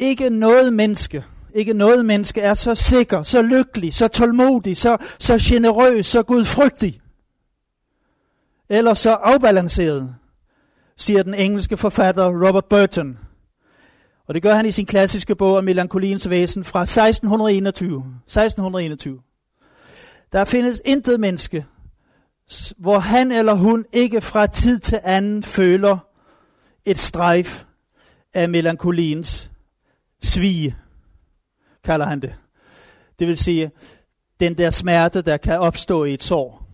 Ikke 0.00 0.30
noget 0.30 0.72
menneske 0.72 1.24
ikke 1.54 1.72
noget 1.72 2.04
menneske 2.04 2.40
er 2.40 2.54
så 2.54 2.74
sikker, 2.74 3.22
så 3.22 3.42
lykkelig, 3.42 3.94
så 3.94 4.08
tålmodig, 4.08 4.76
så, 4.76 4.96
så 5.18 5.38
generøs, 5.42 6.06
så 6.06 6.22
gudfrygtig. 6.22 7.00
Eller 8.68 8.94
så 8.94 9.10
afbalanceret, 9.10 10.14
siger 10.96 11.22
den 11.22 11.34
engelske 11.34 11.76
forfatter 11.76 12.46
Robert 12.46 12.64
Burton. 12.64 13.18
Og 14.26 14.34
det 14.34 14.42
gør 14.42 14.54
han 14.54 14.66
i 14.66 14.72
sin 14.72 14.86
klassiske 14.86 15.36
bog 15.36 15.56
om 15.56 15.64
melankoliens 15.64 16.30
væsen 16.30 16.64
fra 16.64 16.82
1621. 16.82 17.98
1621. 17.98 19.20
Der 20.32 20.44
findes 20.44 20.82
intet 20.84 21.20
menneske, 21.20 21.66
hvor 22.78 22.98
han 22.98 23.32
eller 23.32 23.54
hun 23.54 23.84
ikke 23.92 24.20
fra 24.20 24.46
tid 24.46 24.78
til 24.78 25.00
anden 25.04 25.42
føler 25.42 25.98
et 26.84 26.98
strejf 26.98 27.64
af 28.34 28.48
melankoliens 28.48 29.49
svige 30.22 30.76
kalder 31.84 32.06
han 32.06 32.22
det. 32.22 32.34
Det 33.18 33.26
vil 33.26 33.38
sige, 33.38 33.70
den 34.40 34.58
der 34.58 34.70
smerte, 34.70 35.22
der 35.22 35.36
kan 35.36 35.58
opstå 35.58 36.04
i 36.04 36.14
et 36.14 36.22
sår. 36.22 36.66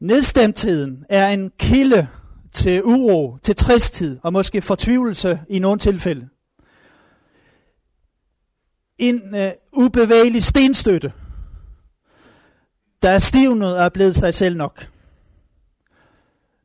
Nedstemtheden 0.00 1.04
er 1.08 1.28
en 1.28 1.52
kilde 1.58 2.08
til 2.52 2.84
uro, 2.84 3.38
til 3.42 3.56
tristhed 3.56 4.18
og 4.22 4.32
måske 4.32 4.62
fortvivlelse 4.62 5.40
i 5.48 5.58
nogle 5.58 5.78
tilfælde. 5.78 6.28
En 8.98 9.34
øh, 9.34 9.52
ubevægelig 9.72 10.42
stenstøtte, 10.42 11.12
der 13.02 13.10
er 13.10 13.18
stivnet 13.18 13.76
og 13.76 13.84
er 13.84 13.88
blevet 13.88 14.16
sig 14.16 14.34
selv 14.34 14.56
nok. 14.56 14.90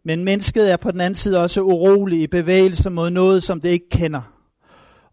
Men 0.03 0.23
mennesket 0.23 0.71
er 0.71 0.77
på 0.77 0.91
den 0.91 1.01
anden 1.01 1.15
side 1.15 1.41
også 1.43 1.61
urolig 1.61 2.21
i 2.21 2.27
bevægelse 2.27 2.89
mod 2.89 3.09
noget, 3.09 3.43
som 3.43 3.61
det 3.61 3.69
ikke 3.69 3.89
kender. 3.89 4.32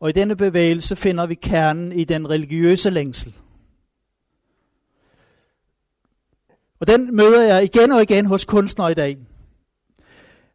Og 0.01 0.09
i 0.09 0.13
denne 0.13 0.37
bevægelse 0.37 0.97
finder 0.97 1.27
vi 1.27 1.35
kernen 1.35 1.93
i 1.93 2.05
den 2.05 2.31
religiøse 2.31 2.91
længsel. 2.91 3.35
Og 6.81 6.87
den 6.87 7.17
møder 7.17 7.43
jeg 7.43 7.65
igen 7.65 7.93
og 7.93 8.03
igen 8.03 8.27
hos 8.27 8.45
kunstnere 8.45 8.91
i 8.91 8.95
dag. 8.95 9.19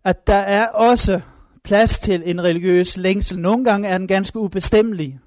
At 0.03 0.27
der 0.27 0.33
er 0.33 0.67
også 0.67 1.21
plads 1.63 1.99
til 1.99 2.23
en 2.25 2.43
religiøs 2.43 2.97
længsel. 2.97 3.39
Nogle 3.39 3.65
gange 3.65 3.87
er 3.87 3.97
den 3.97 4.07
ganske 4.07 4.39
ubestemmelig, 4.39 5.19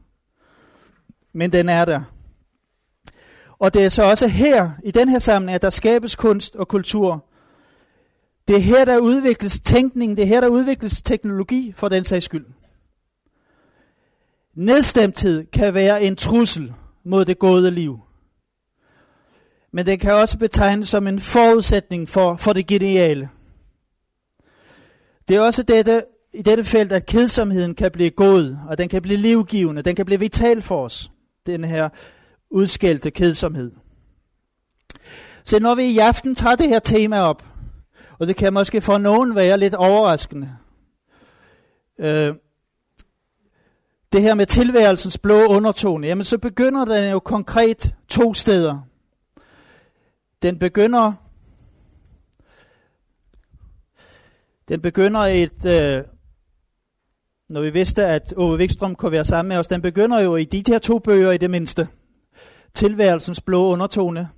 men 1.33 1.53
den 1.53 1.69
er 1.69 1.85
der. 1.85 2.03
Og 3.59 3.75
det 3.75 3.85
er 3.85 3.89
så 3.89 4.03
også 4.03 4.29
her, 4.29 4.71
i 4.85 4.91
den 4.91 5.09
her 5.09 5.19
sammenhæng, 5.19 5.55
at 5.55 5.63
der 5.63 5.71
skabes 5.71 6.17
kunst 6.17 6.57
og 6.57 6.69
kultur. 6.69 7.25
Det 8.49 8.57
er 8.57 8.61
her, 8.61 8.85
der 8.85 8.99
udvikles 8.99 9.61
tænkning, 9.61 10.17
det 10.17 10.23
er 10.23 10.27
her, 10.27 10.41
der 10.41 10.49
udvikles 10.49 11.03
teknologi 11.03 11.73
for 11.77 11.89
den 11.89 12.05
sags 12.05 12.25
skyld. 12.25 12.47
Nedstemthed 14.59 15.45
kan 15.53 15.75
være 15.75 16.03
en 16.03 16.17
trussel 16.17 16.75
mod 17.05 17.25
det 17.25 17.39
gode 17.39 17.71
liv. 17.71 18.01
Men 19.73 19.87
det 19.87 20.01
kan 20.01 20.13
også 20.13 20.39
betegnes 20.39 20.89
som 20.89 21.07
en 21.07 21.21
forudsætning 21.21 22.09
for, 22.09 22.37
for 22.37 22.53
det 22.53 22.67
geniale. 22.67 23.29
Det 25.29 25.37
er 25.37 25.41
også 25.41 25.63
dette, 25.63 26.05
i 26.35 26.43
dette 26.43 26.65
felt, 26.65 26.93
at 26.93 27.07
kedsomheden 27.07 27.75
kan 27.75 27.91
blive 27.91 28.11
god, 28.11 28.57
og 28.69 28.79
den 28.79 28.89
kan 28.89 29.03
blive 29.03 29.19
livgivende, 29.19 29.83
den 29.83 29.97
kan 29.97 30.07
blive 30.07 30.21
vital 30.21 30.63
for 30.63 30.85
os, 30.85 31.11
den 31.47 31.65
her 31.65 31.89
udskældte 32.51 33.11
kedsomhed. 33.11 33.73
Så 35.45 35.59
når 35.59 35.75
vi 35.75 35.85
i 35.85 35.99
aften 35.99 36.35
tager 36.35 36.57
det 36.57 36.69
her 36.69 36.79
tema 36.79 37.21
op, 37.21 37.45
og 38.19 38.27
det 38.27 38.37
kan 38.37 38.53
måske 38.53 38.81
for 38.81 38.99
nogen 38.99 39.35
være 39.35 39.59
lidt 39.59 39.75
overraskende, 39.75 40.51
øh, 41.99 42.35
det 44.13 44.23
her 44.23 44.35
med 44.35 44.47
tilværelsens 44.47 45.19
blå 45.19 45.47
undertone, 45.47 46.07
jamen 46.07 46.25
så 46.25 46.39
begynder 46.39 46.85
den 46.85 47.11
jo 47.11 47.19
konkret 47.19 47.95
to 48.09 48.35
steder. 48.35 48.79
Den 50.43 50.59
begynder 50.59 51.13
den 54.69 54.81
begynder 54.81 55.21
et, 55.21 55.65
øh, 55.65 56.05
når 57.49 57.61
vi 57.61 57.71
vidste, 57.71 58.07
at 58.07 58.35
Ove 58.37 58.57
Wikstrøm 58.57 58.95
kunne 58.95 59.13
være 59.13 59.25
sammen 59.25 59.49
med 59.49 59.57
os, 59.57 59.67
den 59.67 59.83
begynder 59.83 60.21
jo 60.21 60.37
i 60.37 60.45
de 60.45 60.63
her 60.67 60.79
to 60.79 60.99
bøger 60.99 61.33
i 61.33 61.39
det 61.39 61.51
mindste. 61.51 61.89
Tilværelsens 62.75 63.41
blå 63.41 63.73
undertone, 63.73 64.29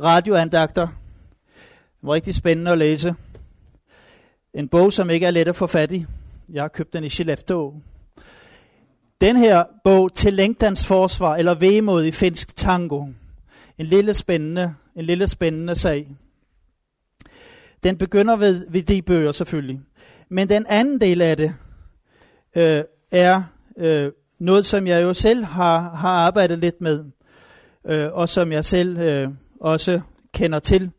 radioandagter, 0.00 0.86
det 0.86 2.06
var 2.06 2.14
rigtig 2.14 2.34
spændende 2.34 2.70
at 2.70 2.78
læse. 2.78 3.14
En 4.54 4.68
bog, 4.68 4.92
som 4.92 5.10
ikke 5.10 5.26
er 5.26 5.30
let 5.30 5.48
at 5.48 5.56
få 5.56 5.66
fat 5.66 5.92
i. 5.92 6.06
Jeg 6.48 6.62
har 6.62 6.68
købt 6.68 6.92
den 6.92 7.04
i 7.04 7.08
Skellefteå. 7.08 7.74
Den 9.20 9.36
her 9.36 9.64
bog, 9.84 10.14
Til 10.14 10.34
længdans 10.34 10.86
forsvar, 10.86 11.36
eller 11.36 11.54
Vemod 11.54 12.04
i 12.04 12.10
finsk 12.10 12.56
tango. 12.56 13.06
En 13.78 13.86
lille 13.86 14.14
spændende, 14.14 14.74
en 14.96 15.04
lille 15.04 15.28
spændende 15.28 15.76
sag. 15.76 16.08
Den 17.82 17.98
begynder 17.98 18.36
ved, 18.36 18.66
ved 18.70 18.82
de 18.82 19.02
bøger 19.02 19.32
selvfølgelig. 19.32 19.80
Men 20.28 20.48
den 20.48 20.66
anden 20.68 21.00
del 21.00 21.22
af 21.22 21.36
det 21.36 21.54
øh, 22.56 22.84
er 23.10 23.42
øh, 23.78 24.12
noget, 24.38 24.66
som 24.66 24.86
jeg 24.86 25.02
jo 25.02 25.14
selv 25.14 25.44
har, 25.44 25.94
har 25.94 26.10
arbejdet 26.10 26.58
lidt 26.58 26.80
med. 26.80 27.04
øh, 27.86 28.12
og 28.12 28.28
som 28.28 28.52
jeg 28.52 28.64
selv 28.64 28.98
øh, 28.98 29.28
også 29.60 30.00
kender 30.34 30.58
til. 30.58 30.90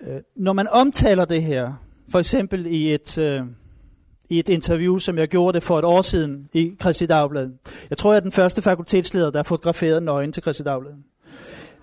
Øh, 0.00 0.20
når 0.36 0.52
man 0.52 0.68
omtaler 0.68 1.24
det 1.24 1.42
her, 1.42 1.72
for 2.08 2.18
eksempel 2.18 2.66
i 2.66 2.94
et, 2.94 3.18
øh, 3.18 3.42
i 4.28 4.38
et 4.38 4.48
interview, 4.48 4.98
som 4.98 5.18
jeg 5.18 5.28
gjorde 5.28 5.54
det 5.54 5.62
for 5.62 5.78
et 5.78 5.84
år 5.84 6.02
siden 6.02 6.48
i 6.52 6.76
Christi 6.80 7.06
Dagblad. 7.06 7.50
Jeg 7.90 7.98
tror, 7.98 8.12
jeg 8.12 8.16
er 8.16 8.20
den 8.20 8.32
første 8.32 8.62
fakultetsleder, 8.62 9.30
der 9.30 9.38
har 9.38 9.44
fotograferet 9.44 10.02
nøgen 10.02 10.32
til 10.32 10.42
Christi 10.42 10.62
Dagblad. 10.62 10.92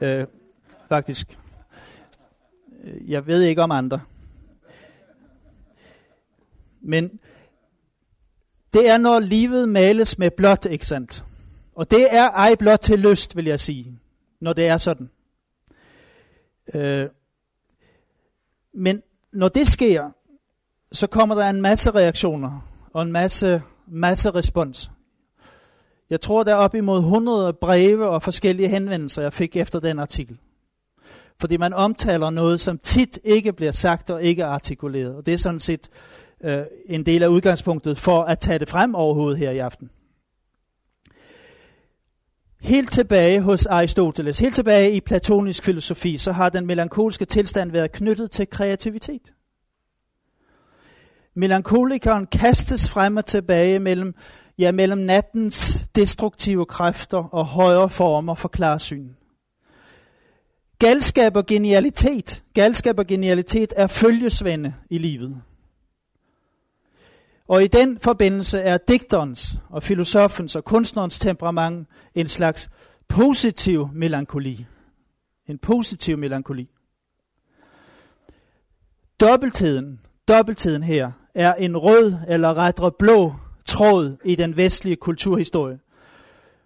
Øh, 0.01 0.25
faktisk. 0.89 1.37
Øh, 2.83 3.11
jeg 3.11 3.27
ved 3.27 3.41
ikke 3.41 3.61
om 3.61 3.71
andre. 3.71 4.01
Men 6.81 7.19
det 8.73 8.89
er, 8.89 8.97
når 8.97 9.19
livet 9.19 9.69
males 9.69 10.17
med 10.17 10.31
blåt, 10.31 10.65
ikke 10.65 10.87
sandt? 10.87 11.23
Og 11.75 11.91
det 11.91 12.07
er 12.15 12.29
ej 12.29 12.55
blot 12.55 12.79
til 12.79 12.99
lyst, 12.99 13.35
vil 13.35 13.45
jeg 13.45 13.59
sige, 13.59 13.99
når 14.39 14.53
det 14.53 14.67
er 14.67 14.77
sådan. 14.77 15.09
Øh, 16.73 17.09
men 18.73 19.03
når 19.31 19.49
det 19.49 19.67
sker, 19.67 20.09
så 20.91 21.07
kommer 21.07 21.35
der 21.35 21.49
en 21.49 21.61
masse 21.61 21.91
reaktioner 21.91 22.67
og 22.93 23.01
en 23.01 23.11
masse, 23.11 23.61
masse 23.87 24.29
respons. 24.29 24.91
Jeg 26.09 26.21
tror, 26.21 26.43
der 26.43 26.51
er 26.51 26.55
op 26.55 26.75
imod 26.75 26.99
100 26.99 27.53
breve 27.53 28.09
og 28.09 28.23
forskellige 28.23 28.67
henvendelser, 28.67 29.21
jeg 29.21 29.33
fik 29.33 29.55
efter 29.55 29.79
den 29.79 29.99
artikel. 29.99 30.37
Fordi 31.39 31.57
man 31.57 31.73
omtaler 31.73 32.29
noget, 32.29 32.59
som 32.59 32.77
tit 32.77 33.19
ikke 33.23 33.53
bliver 33.53 33.71
sagt 33.71 34.09
og 34.09 34.23
ikke 34.23 34.45
artikuleret. 34.45 35.15
Og 35.15 35.25
det 35.25 35.33
er 35.33 35.37
sådan 35.37 35.59
set 35.59 35.89
øh, 36.43 36.63
en 36.85 37.05
del 37.05 37.23
af 37.23 37.27
udgangspunktet 37.27 37.97
for 37.97 38.23
at 38.23 38.39
tage 38.39 38.59
det 38.59 38.69
frem 38.69 38.95
overhovedet 38.95 39.39
her 39.39 39.51
i 39.51 39.57
aften. 39.57 39.89
Helt 42.61 42.91
tilbage 42.91 43.41
hos 43.41 43.65
Aristoteles, 43.65 44.39
helt 44.39 44.55
tilbage 44.55 44.91
i 44.91 44.99
platonisk 44.99 45.63
filosofi, 45.63 46.17
så 46.17 46.31
har 46.31 46.49
den 46.49 46.65
melankolske 46.65 47.25
tilstand 47.25 47.71
været 47.71 47.91
knyttet 47.91 48.31
til 48.31 48.49
kreativitet. 48.49 49.31
Melankolikeren 51.33 52.27
kastes 52.27 52.89
frem 52.89 53.17
og 53.17 53.25
tilbage 53.25 53.79
mellem, 53.79 54.15
ja, 54.57 54.71
mellem 54.71 54.99
nattens 54.99 55.83
destruktive 55.95 56.65
kræfter 56.65 57.17
og 57.17 57.45
højere 57.45 57.89
former 57.89 58.35
for 58.35 58.49
klarsyn. 58.49 59.09
Galskab 60.79 61.35
og 61.35 61.45
genialitet, 61.45 62.43
galskab 62.53 62.99
og 62.99 63.07
genialitet 63.07 63.73
er 63.77 63.87
følgesvende 63.87 64.73
i 64.89 64.97
livet. 64.97 65.41
Og 67.47 67.63
i 67.63 67.67
den 67.67 67.99
forbindelse 67.99 68.59
er 68.59 68.77
digterens 68.77 69.57
og 69.69 69.83
filosofens 69.83 70.55
og 70.55 70.63
kunstnerens 70.63 71.19
temperament 71.19 71.87
en 72.15 72.27
slags 72.27 72.69
positiv 73.07 73.89
melankoli. 73.93 74.65
En 75.47 75.57
positiv 75.57 76.17
melankoli. 76.17 76.69
Dobbeltheden, 79.19 79.99
dobbeltheden 80.27 80.83
her 80.83 81.11
er 81.35 81.53
en 81.53 81.77
rød 81.77 82.13
eller 82.27 82.57
rettere 82.57 82.91
blå 82.91 83.35
tråd 83.65 84.17
i 84.25 84.35
den 84.35 84.57
vestlige 84.57 84.95
kulturhistorie 84.95 85.79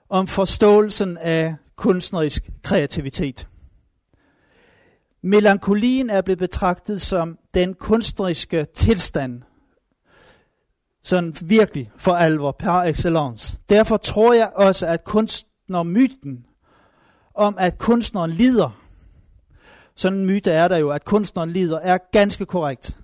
om 0.10 0.28
forståelsen 0.28 1.18
af 1.18 1.56
kunstnerisk 1.76 2.50
kreativitet. 2.64 3.48
Melankolien 5.22 6.10
er 6.10 6.22
blevet 6.22 6.40
betragtet 6.40 7.02
som 7.02 7.38
den 7.54 7.74
kunstneriske 7.74 8.66
tilstand, 8.74 9.42
sådan 11.04 11.36
virkelig 11.42 11.92
for 11.98 12.14
alvor, 12.14 12.52
per 12.52 12.72
excellence. 12.72 13.58
Derfor 13.70 13.98
tror 13.98 14.34
jeg 14.34 14.52
også, 14.56 14.88
at 14.88 15.04
kunstnermyten 15.04 16.46
om, 17.34 17.56
at 17.60 17.78
kunstneren 17.78 18.32
lider, 18.32 18.82
sådan 19.96 20.20
en 20.20 20.26
myte 20.26 20.52
er 20.52 20.68
der 20.68 20.78
jo, 20.78 20.90
at 20.90 21.06
kunstneren 21.06 21.52
lider, 21.52 21.80
er 21.80 21.98
ganske 22.12 22.46
korrekt. 22.46 22.98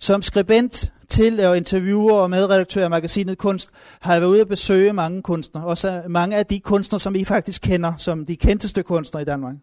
Som 0.00 0.22
skribent 0.22 0.92
til 1.08 1.40
og 1.40 1.56
interviewer 1.56 2.12
og 2.12 2.30
medredaktør 2.30 2.84
af 2.84 2.90
magasinet 2.90 3.38
Kunst, 3.38 3.70
har 4.00 4.12
jeg 4.12 4.20
været 4.22 4.30
ude 4.30 4.40
at 4.40 4.48
besøge 4.48 4.92
mange 4.92 5.22
kunstnere, 5.22 5.64
også 5.64 6.02
mange 6.08 6.36
af 6.36 6.46
de 6.46 6.60
kunstnere, 6.60 7.00
som 7.00 7.14
I 7.14 7.24
faktisk 7.24 7.62
kender, 7.62 7.92
som 7.96 8.26
de 8.26 8.36
kendteste 8.36 8.82
kunstnere 8.82 9.22
i 9.22 9.24
Danmark. 9.24 9.54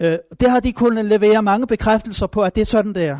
Øh, 0.00 0.18
det 0.40 0.50
har 0.50 0.60
de 0.60 0.72
kunnet 0.72 1.04
levere 1.04 1.42
mange 1.42 1.66
bekræftelser 1.66 2.26
på, 2.26 2.42
at 2.42 2.54
det 2.54 2.60
er 2.60 2.64
sådan, 2.64 2.94
det 2.94 3.04
er. 3.04 3.18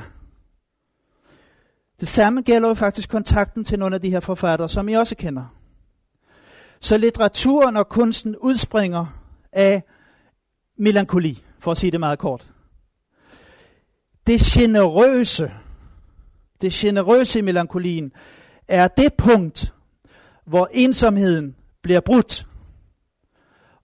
Det 2.01 2.09
samme 2.09 2.43
gælder 2.43 2.69
jo 2.69 2.75
faktisk 2.75 3.11
kontakten 3.11 3.65
til 3.65 3.79
nogle 3.79 3.95
af 3.95 4.01
de 4.01 4.11
her 4.11 4.21
forfattere, 4.21 4.69
som 4.69 4.89
I 4.89 4.93
også 4.93 5.17
kender. 5.17 5.55
Så 6.81 6.99
litteraturen 6.99 7.77
og 7.77 7.89
kunsten 7.89 8.37
udspringer 8.37 9.07
af 9.53 9.83
melankoli, 10.79 11.43
for 11.59 11.71
at 11.71 11.79
sige 11.79 11.91
det 11.91 12.01
meget 12.01 12.19
kort. 12.19 12.54
Det 14.27 14.41
generøse, 14.41 15.53
det 16.61 16.73
generøse 16.73 17.39
i 17.39 17.43
melankolien, 17.43 18.13
er 18.69 18.89
det 18.89 19.15
punkt, 19.15 19.75
hvor 20.47 20.69
ensomheden 20.73 21.57
bliver 21.83 22.01
brudt 22.01 22.47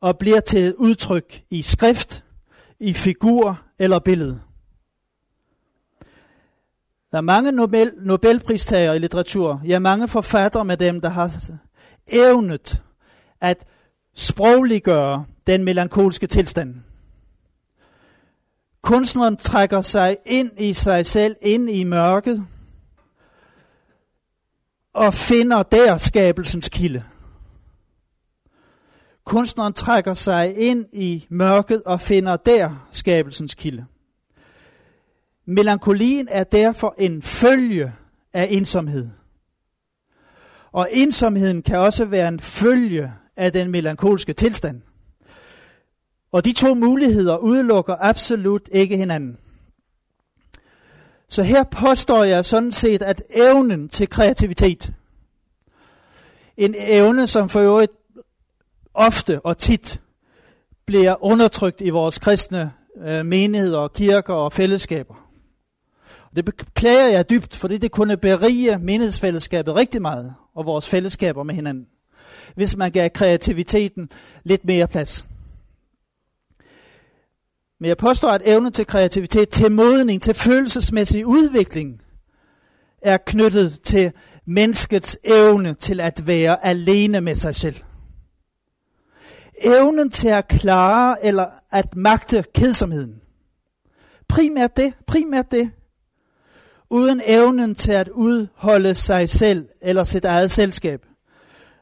og 0.00 0.18
bliver 0.18 0.40
til 0.40 0.64
et 0.64 0.74
udtryk 0.74 1.42
i 1.50 1.62
skrift, 1.62 2.24
i 2.80 2.92
figur 2.92 3.62
eller 3.78 3.98
billede. 3.98 4.40
Der 7.12 7.18
er 7.18 7.22
mange 7.22 7.52
Nobel, 7.52 7.92
Nobelpristager 7.96 8.92
i 8.92 8.98
litteratur. 8.98 9.62
Ja, 9.66 9.78
mange 9.78 10.08
forfattere 10.08 10.64
med 10.64 10.76
dem, 10.76 11.00
der 11.00 11.08
har 11.08 11.50
evnet 12.06 12.82
at 13.40 13.66
sprogliggøre 14.14 15.24
den 15.46 15.64
melankolske 15.64 16.26
tilstand. 16.26 16.74
Kunstneren 18.82 19.36
trækker 19.36 19.82
sig 19.82 20.16
ind 20.26 20.50
i 20.60 20.72
sig 20.72 21.06
selv, 21.06 21.36
ind 21.40 21.70
i 21.70 21.84
mørket, 21.84 22.46
og 24.94 25.14
finder 25.14 25.62
der 25.62 25.98
skabelsens 25.98 26.68
kilde. 26.68 27.04
Kunstneren 29.24 29.72
trækker 29.72 30.14
sig 30.14 30.56
ind 30.56 30.86
i 30.92 31.26
mørket 31.28 31.82
og 31.82 32.00
finder 32.00 32.36
der 32.36 32.88
skabelsens 32.92 33.54
kilde. 33.54 33.86
Melankolien 35.44 36.28
er 36.30 36.44
derfor 36.44 36.94
en 36.98 37.22
følge 37.22 37.92
af 38.32 38.46
ensomhed. 38.50 39.08
Og 40.72 40.88
ensomheden 40.92 41.62
kan 41.62 41.78
også 41.78 42.04
være 42.04 42.28
en 42.28 42.40
følge 42.40 43.12
af 43.36 43.52
den 43.52 43.70
melankolske 43.70 44.32
tilstand. 44.32 44.82
Og 46.32 46.44
de 46.44 46.52
to 46.52 46.74
muligheder 46.74 47.36
udelukker 47.36 47.96
absolut 48.00 48.68
ikke 48.72 48.96
hinanden. 48.96 49.38
Så 51.28 51.42
her 51.42 51.64
påstår 51.64 52.24
jeg 52.24 52.44
sådan 52.44 52.72
set, 52.72 53.02
at 53.02 53.22
evnen 53.30 53.88
til 53.88 54.08
kreativitet, 54.08 54.92
en 56.56 56.74
evne, 56.78 57.26
som 57.26 57.48
for 57.48 57.60
øvrigt 57.60 57.92
ofte 58.94 59.40
og 59.40 59.58
tit 59.58 60.00
bliver 60.86 61.24
undertrykt 61.24 61.80
i 61.80 61.90
vores 61.90 62.18
kristne 62.18 62.72
øh, 63.04 63.26
menigheder, 63.26 63.88
kirker 63.88 64.34
og 64.34 64.52
fællesskaber. 64.52 65.14
Det 66.36 66.44
beklager 66.44 67.08
jeg 67.08 67.30
dybt, 67.30 67.56
fordi 67.56 67.78
det 67.78 67.90
kunne 67.90 68.16
berige 68.16 68.78
menighedsfællesskabet 68.78 69.74
rigtig 69.74 70.02
meget, 70.02 70.34
og 70.54 70.66
vores 70.66 70.88
fællesskaber 70.88 71.42
med 71.42 71.54
hinanden, 71.54 71.86
hvis 72.54 72.76
man 72.76 72.90
gav 72.90 73.10
kreativiteten 73.10 74.08
lidt 74.44 74.64
mere 74.64 74.88
plads. 74.88 75.24
Men 77.80 77.88
jeg 77.88 77.96
påstår, 77.96 78.28
at 78.28 78.42
evnen 78.44 78.72
til 78.72 78.86
kreativitet, 78.86 79.48
til 79.48 79.72
modning, 79.72 80.22
til 80.22 80.34
følelsesmæssig 80.34 81.26
udvikling, 81.26 82.00
er 83.02 83.16
knyttet 83.16 83.80
til 83.82 84.12
menneskets 84.46 85.18
evne 85.24 85.74
til 85.74 86.00
at 86.00 86.26
være 86.26 86.64
alene 86.66 87.20
med 87.20 87.36
sig 87.36 87.56
selv. 87.56 87.76
Evnen 89.64 90.10
til 90.10 90.28
at 90.28 90.48
klare 90.48 91.24
eller 91.24 91.46
at 91.70 91.96
magte 91.96 92.44
kedsomheden. 92.54 93.20
Primært 94.28 94.76
det, 94.76 94.94
primært 95.06 95.52
det, 95.52 95.70
uden 96.90 97.20
evnen 97.26 97.74
til 97.74 97.92
at 97.92 98.08
udholde 98.08 98.94
sig 98.94 99.30
selv 99.30 99.68
eller 99.82 100.04
sit 100.04 100.24
eget 100.24 100.50
selskab, 100.50 101.06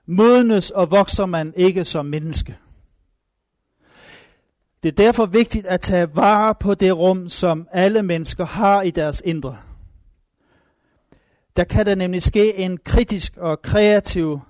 modnes 0.06 0.70
og 0.70 0.90
vokser 0.90 1.26
man 1.26 1.52
ikke 1.56 1.84
som 1.84 2.06
menneske. 2.06 2.56
Det 4.82 4.88
er 4.88 4.92
derfor 4.92 5.26
vigtigt 5.26 5.66
at 5.66 5.80
tage 5.80 6.16
vare 6.16 6.54
på 6.54 6.74
det 6.74 6.98
rum, 6.98 7.28
som 7.28 7.68
alle 7.72 8.02
mennesker 8.02 8.46
har 8.46 8.82
i 8.82 8.90
deres 8.90 9.22
indre. 9.24 9.58
Der 11.56 11.64
kan 11.64 11.86
der 11.86 11.94
nemlig 11.94 12.22
ske 12.22 12.56
en 12.56 12.78
kritisk 12.78 13.36
og 13.36 13.62
kreativ 13.62 14.40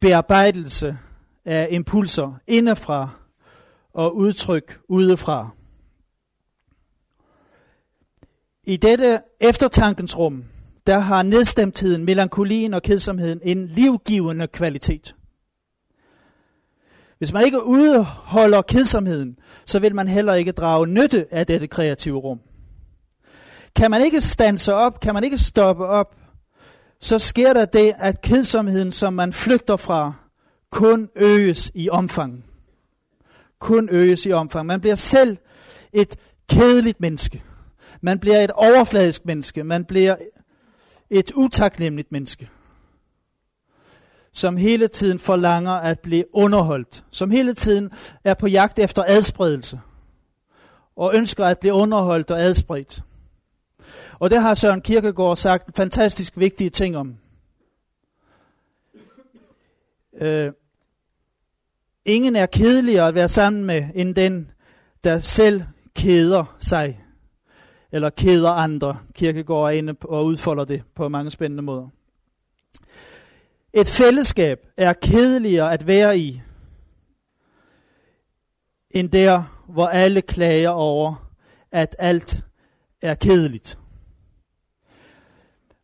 bearbejdelse 0.00 0.98
af 1.44 1.68
impulser 1.70 2.40
indefra 2.46 3.10
og 3.92 4.16
udtryk 4.16 4.80
udefra. 4.88 5.50
I 8.64 8.76
dette 8.76 9.20
eftertankens 9.40 10.18
rum, 10.18 10.44
der 10.86 10.98
har 10.98 11.22
nedstemtheden, 11.22 12.04
melankolien 12.04 12.74
og 12.74 12.82
kedsomheden 12.82 13.40
en 13.42 13.66
livgivende 13.66 14.46
kvalitet. 14.46 15.14
Hvis 17.24 17.32
man 17.32 17.44
ikke 17.44 17.64
udholder 17.64 18.62
kedsomheden, 18.62 19.36
så 19.66 19.78
vil 19.78 19.94
man 19.94 20.08
heller 20.08 20.34
ikke 20.34 20.52
drage 20.52 20.86
nytte 20.86 21.26
af 21.30 21.46
dette 21.46 21.66
kreative 21.66 22.18
rum. 22.18 22.40
Kan 23.76 23.90
man 23.90 24.02
ikke 24.02 24.20
stanse 24.20 24.74
op, 24.74 25.00
kan 25.00 25.14
man 25.14 25.24
ikke 25.24 25.38
stoppe 25.38 25.86
op, 25.86 26.16
så 27.00 27.18
sker 27.18 27.52
der 27.52 27.64
det, 27.64 27.92
at 27.98 28.20
kedsomheden, 28.22 28.92
som 28.92 29.12
man 29.12 29.32
flygter 29.32 29.76
fra, 29.76 30.12
kun 30.70 31.08
øges 31.16 31.72
i 31.74 31.88
omfang. 31.88 32.44
Kun 33.58 33.88
øges 33.92 34.26
i 34.26 34.32
omfang. 34.32 34.66
Man 34.66 34.80
bliver 34.80 34.96
selv 34.96 35.36
et 35.92 36.16
kedeligt 36.48 37.00
menneske. 37.00 37.42
Man 38.00 38.18
bliver 38.18 38.40
et 38.40 38.50
overfladisk 38.50 39.24
menneske. 39.24 39.64
Man 39.64 39.84
bliver 39.84 40.16
et 41.10 41.32
utaknemmeligt 41.34 42.12
menneske. 42.12 42.50
Som 44.34 44.56
hele 44.56 44.88
tiden 44.88 45.18
forlanger 45.18 45.72
at 45.72 46.00
blive 46.00 46.24
underholdt. 46.32 47.04
Som 47.10 47.30
hele 47.30 47.54
tiden 47.54 47.90
er 48.24 48.34
på 48.34 48.46
jagt 48.46 48.78
efter 48.78 49.04
adspredelse. 49.06 49.80
Og 50.96 51.14
ønsker 51.14 51.44
at 51.44 51.58
blive 51.58 51.74
underholdt 51.74 52.30
og 52.30 52.40
adspredt. 52.40 53.02
Og 54.18 54.30
det 54.30 54.42
har 54.42 54.54
Søren 54.54 54.80
Kierkegaard 54.80 55.36
sagt 55.36 55.76
fantastisk 55.76 56.32
vigtige 56.36 56.70
ting 56.70 56.96
om. 56.96 57.16
Øh, 60.20 60.52
ingen 62.04 62.36
er 62.36 62.46
kedeligere 62.46 63.08
at 63.08 63.14
være 63.14 63.28
sammen 63.28 63.64
med, 63.64 63.84
end 63.94 64.14
den, 64.14 64.50
der 65.04 65.20
selv 65.20 65.62
keder 65.94 66.56
sig. 66.60 67.00
Eller 67.92 68.10
keder 68.10 68.50
andre. 68.50 68.98
Kierkegaard 69.14 69.64
er 69.64 69.70
inde 69.70 69.94
og 70.02 70.24
udfolder 70.24 70.64
det 70.64 70.82
på 70.94 71.08
mange 71.08 71.30
spændende 71.30 71.62
måder. 71.62 71.88
Et 73.76 73.88
fællesskab 73.88 74.66
er 74.76 74.92
kedeligere 74.92 75.72
at 75.72 75.86
være 75.86 76.18
i, 76.18 76.42
end 78.90 79.10
der, 79.10 79.62
hvor 79.68 79.86
alle 79.86 80.22
klager 80.22 80.68
over, 80.68 81.30
at 81.72 81.96
alt 81.98 82.44
er 83.02 83.14
kedeligt. 83.14 83.78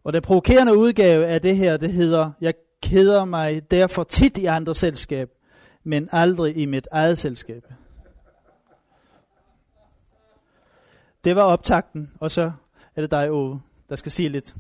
Og 0.05 0.13
den 0.13 0.23
provokerende 0.23 0.77
udgave 0.77 1.27
af 1.27 1.41
det 1.41 1.57
her, 1.57 1.77
det 1.77 1.93
hedder, 1.93 2.31
jeg 2.41 2.55
keder 2.83 3.25
mig 3.25 3.71
derfor 3.71 4.05
tit 4.05 4.39
i 4.39 4.45
andre 4.45 4.75
selskab, 4.75 5.31
men 5.85 6.09
aldrig 6.13 6.57
i 6.57 6.67
mit 6.67 6.89
eget 6.91 7.19
selskab. 7.19 7.65
Det 11.25 11.37
var 11.37 11.43
optakten, 11.43 12.11
og 12.21 12.31
så 12.31 12.53
er 12.97 13.01
det 13.01 13.11
dig, 13.11 13.31
Ove, 13.31 13.61
der 13.89 13.97
skal 13.97 14.13
sige 14.13 14.29
lidt. 14.29 14.55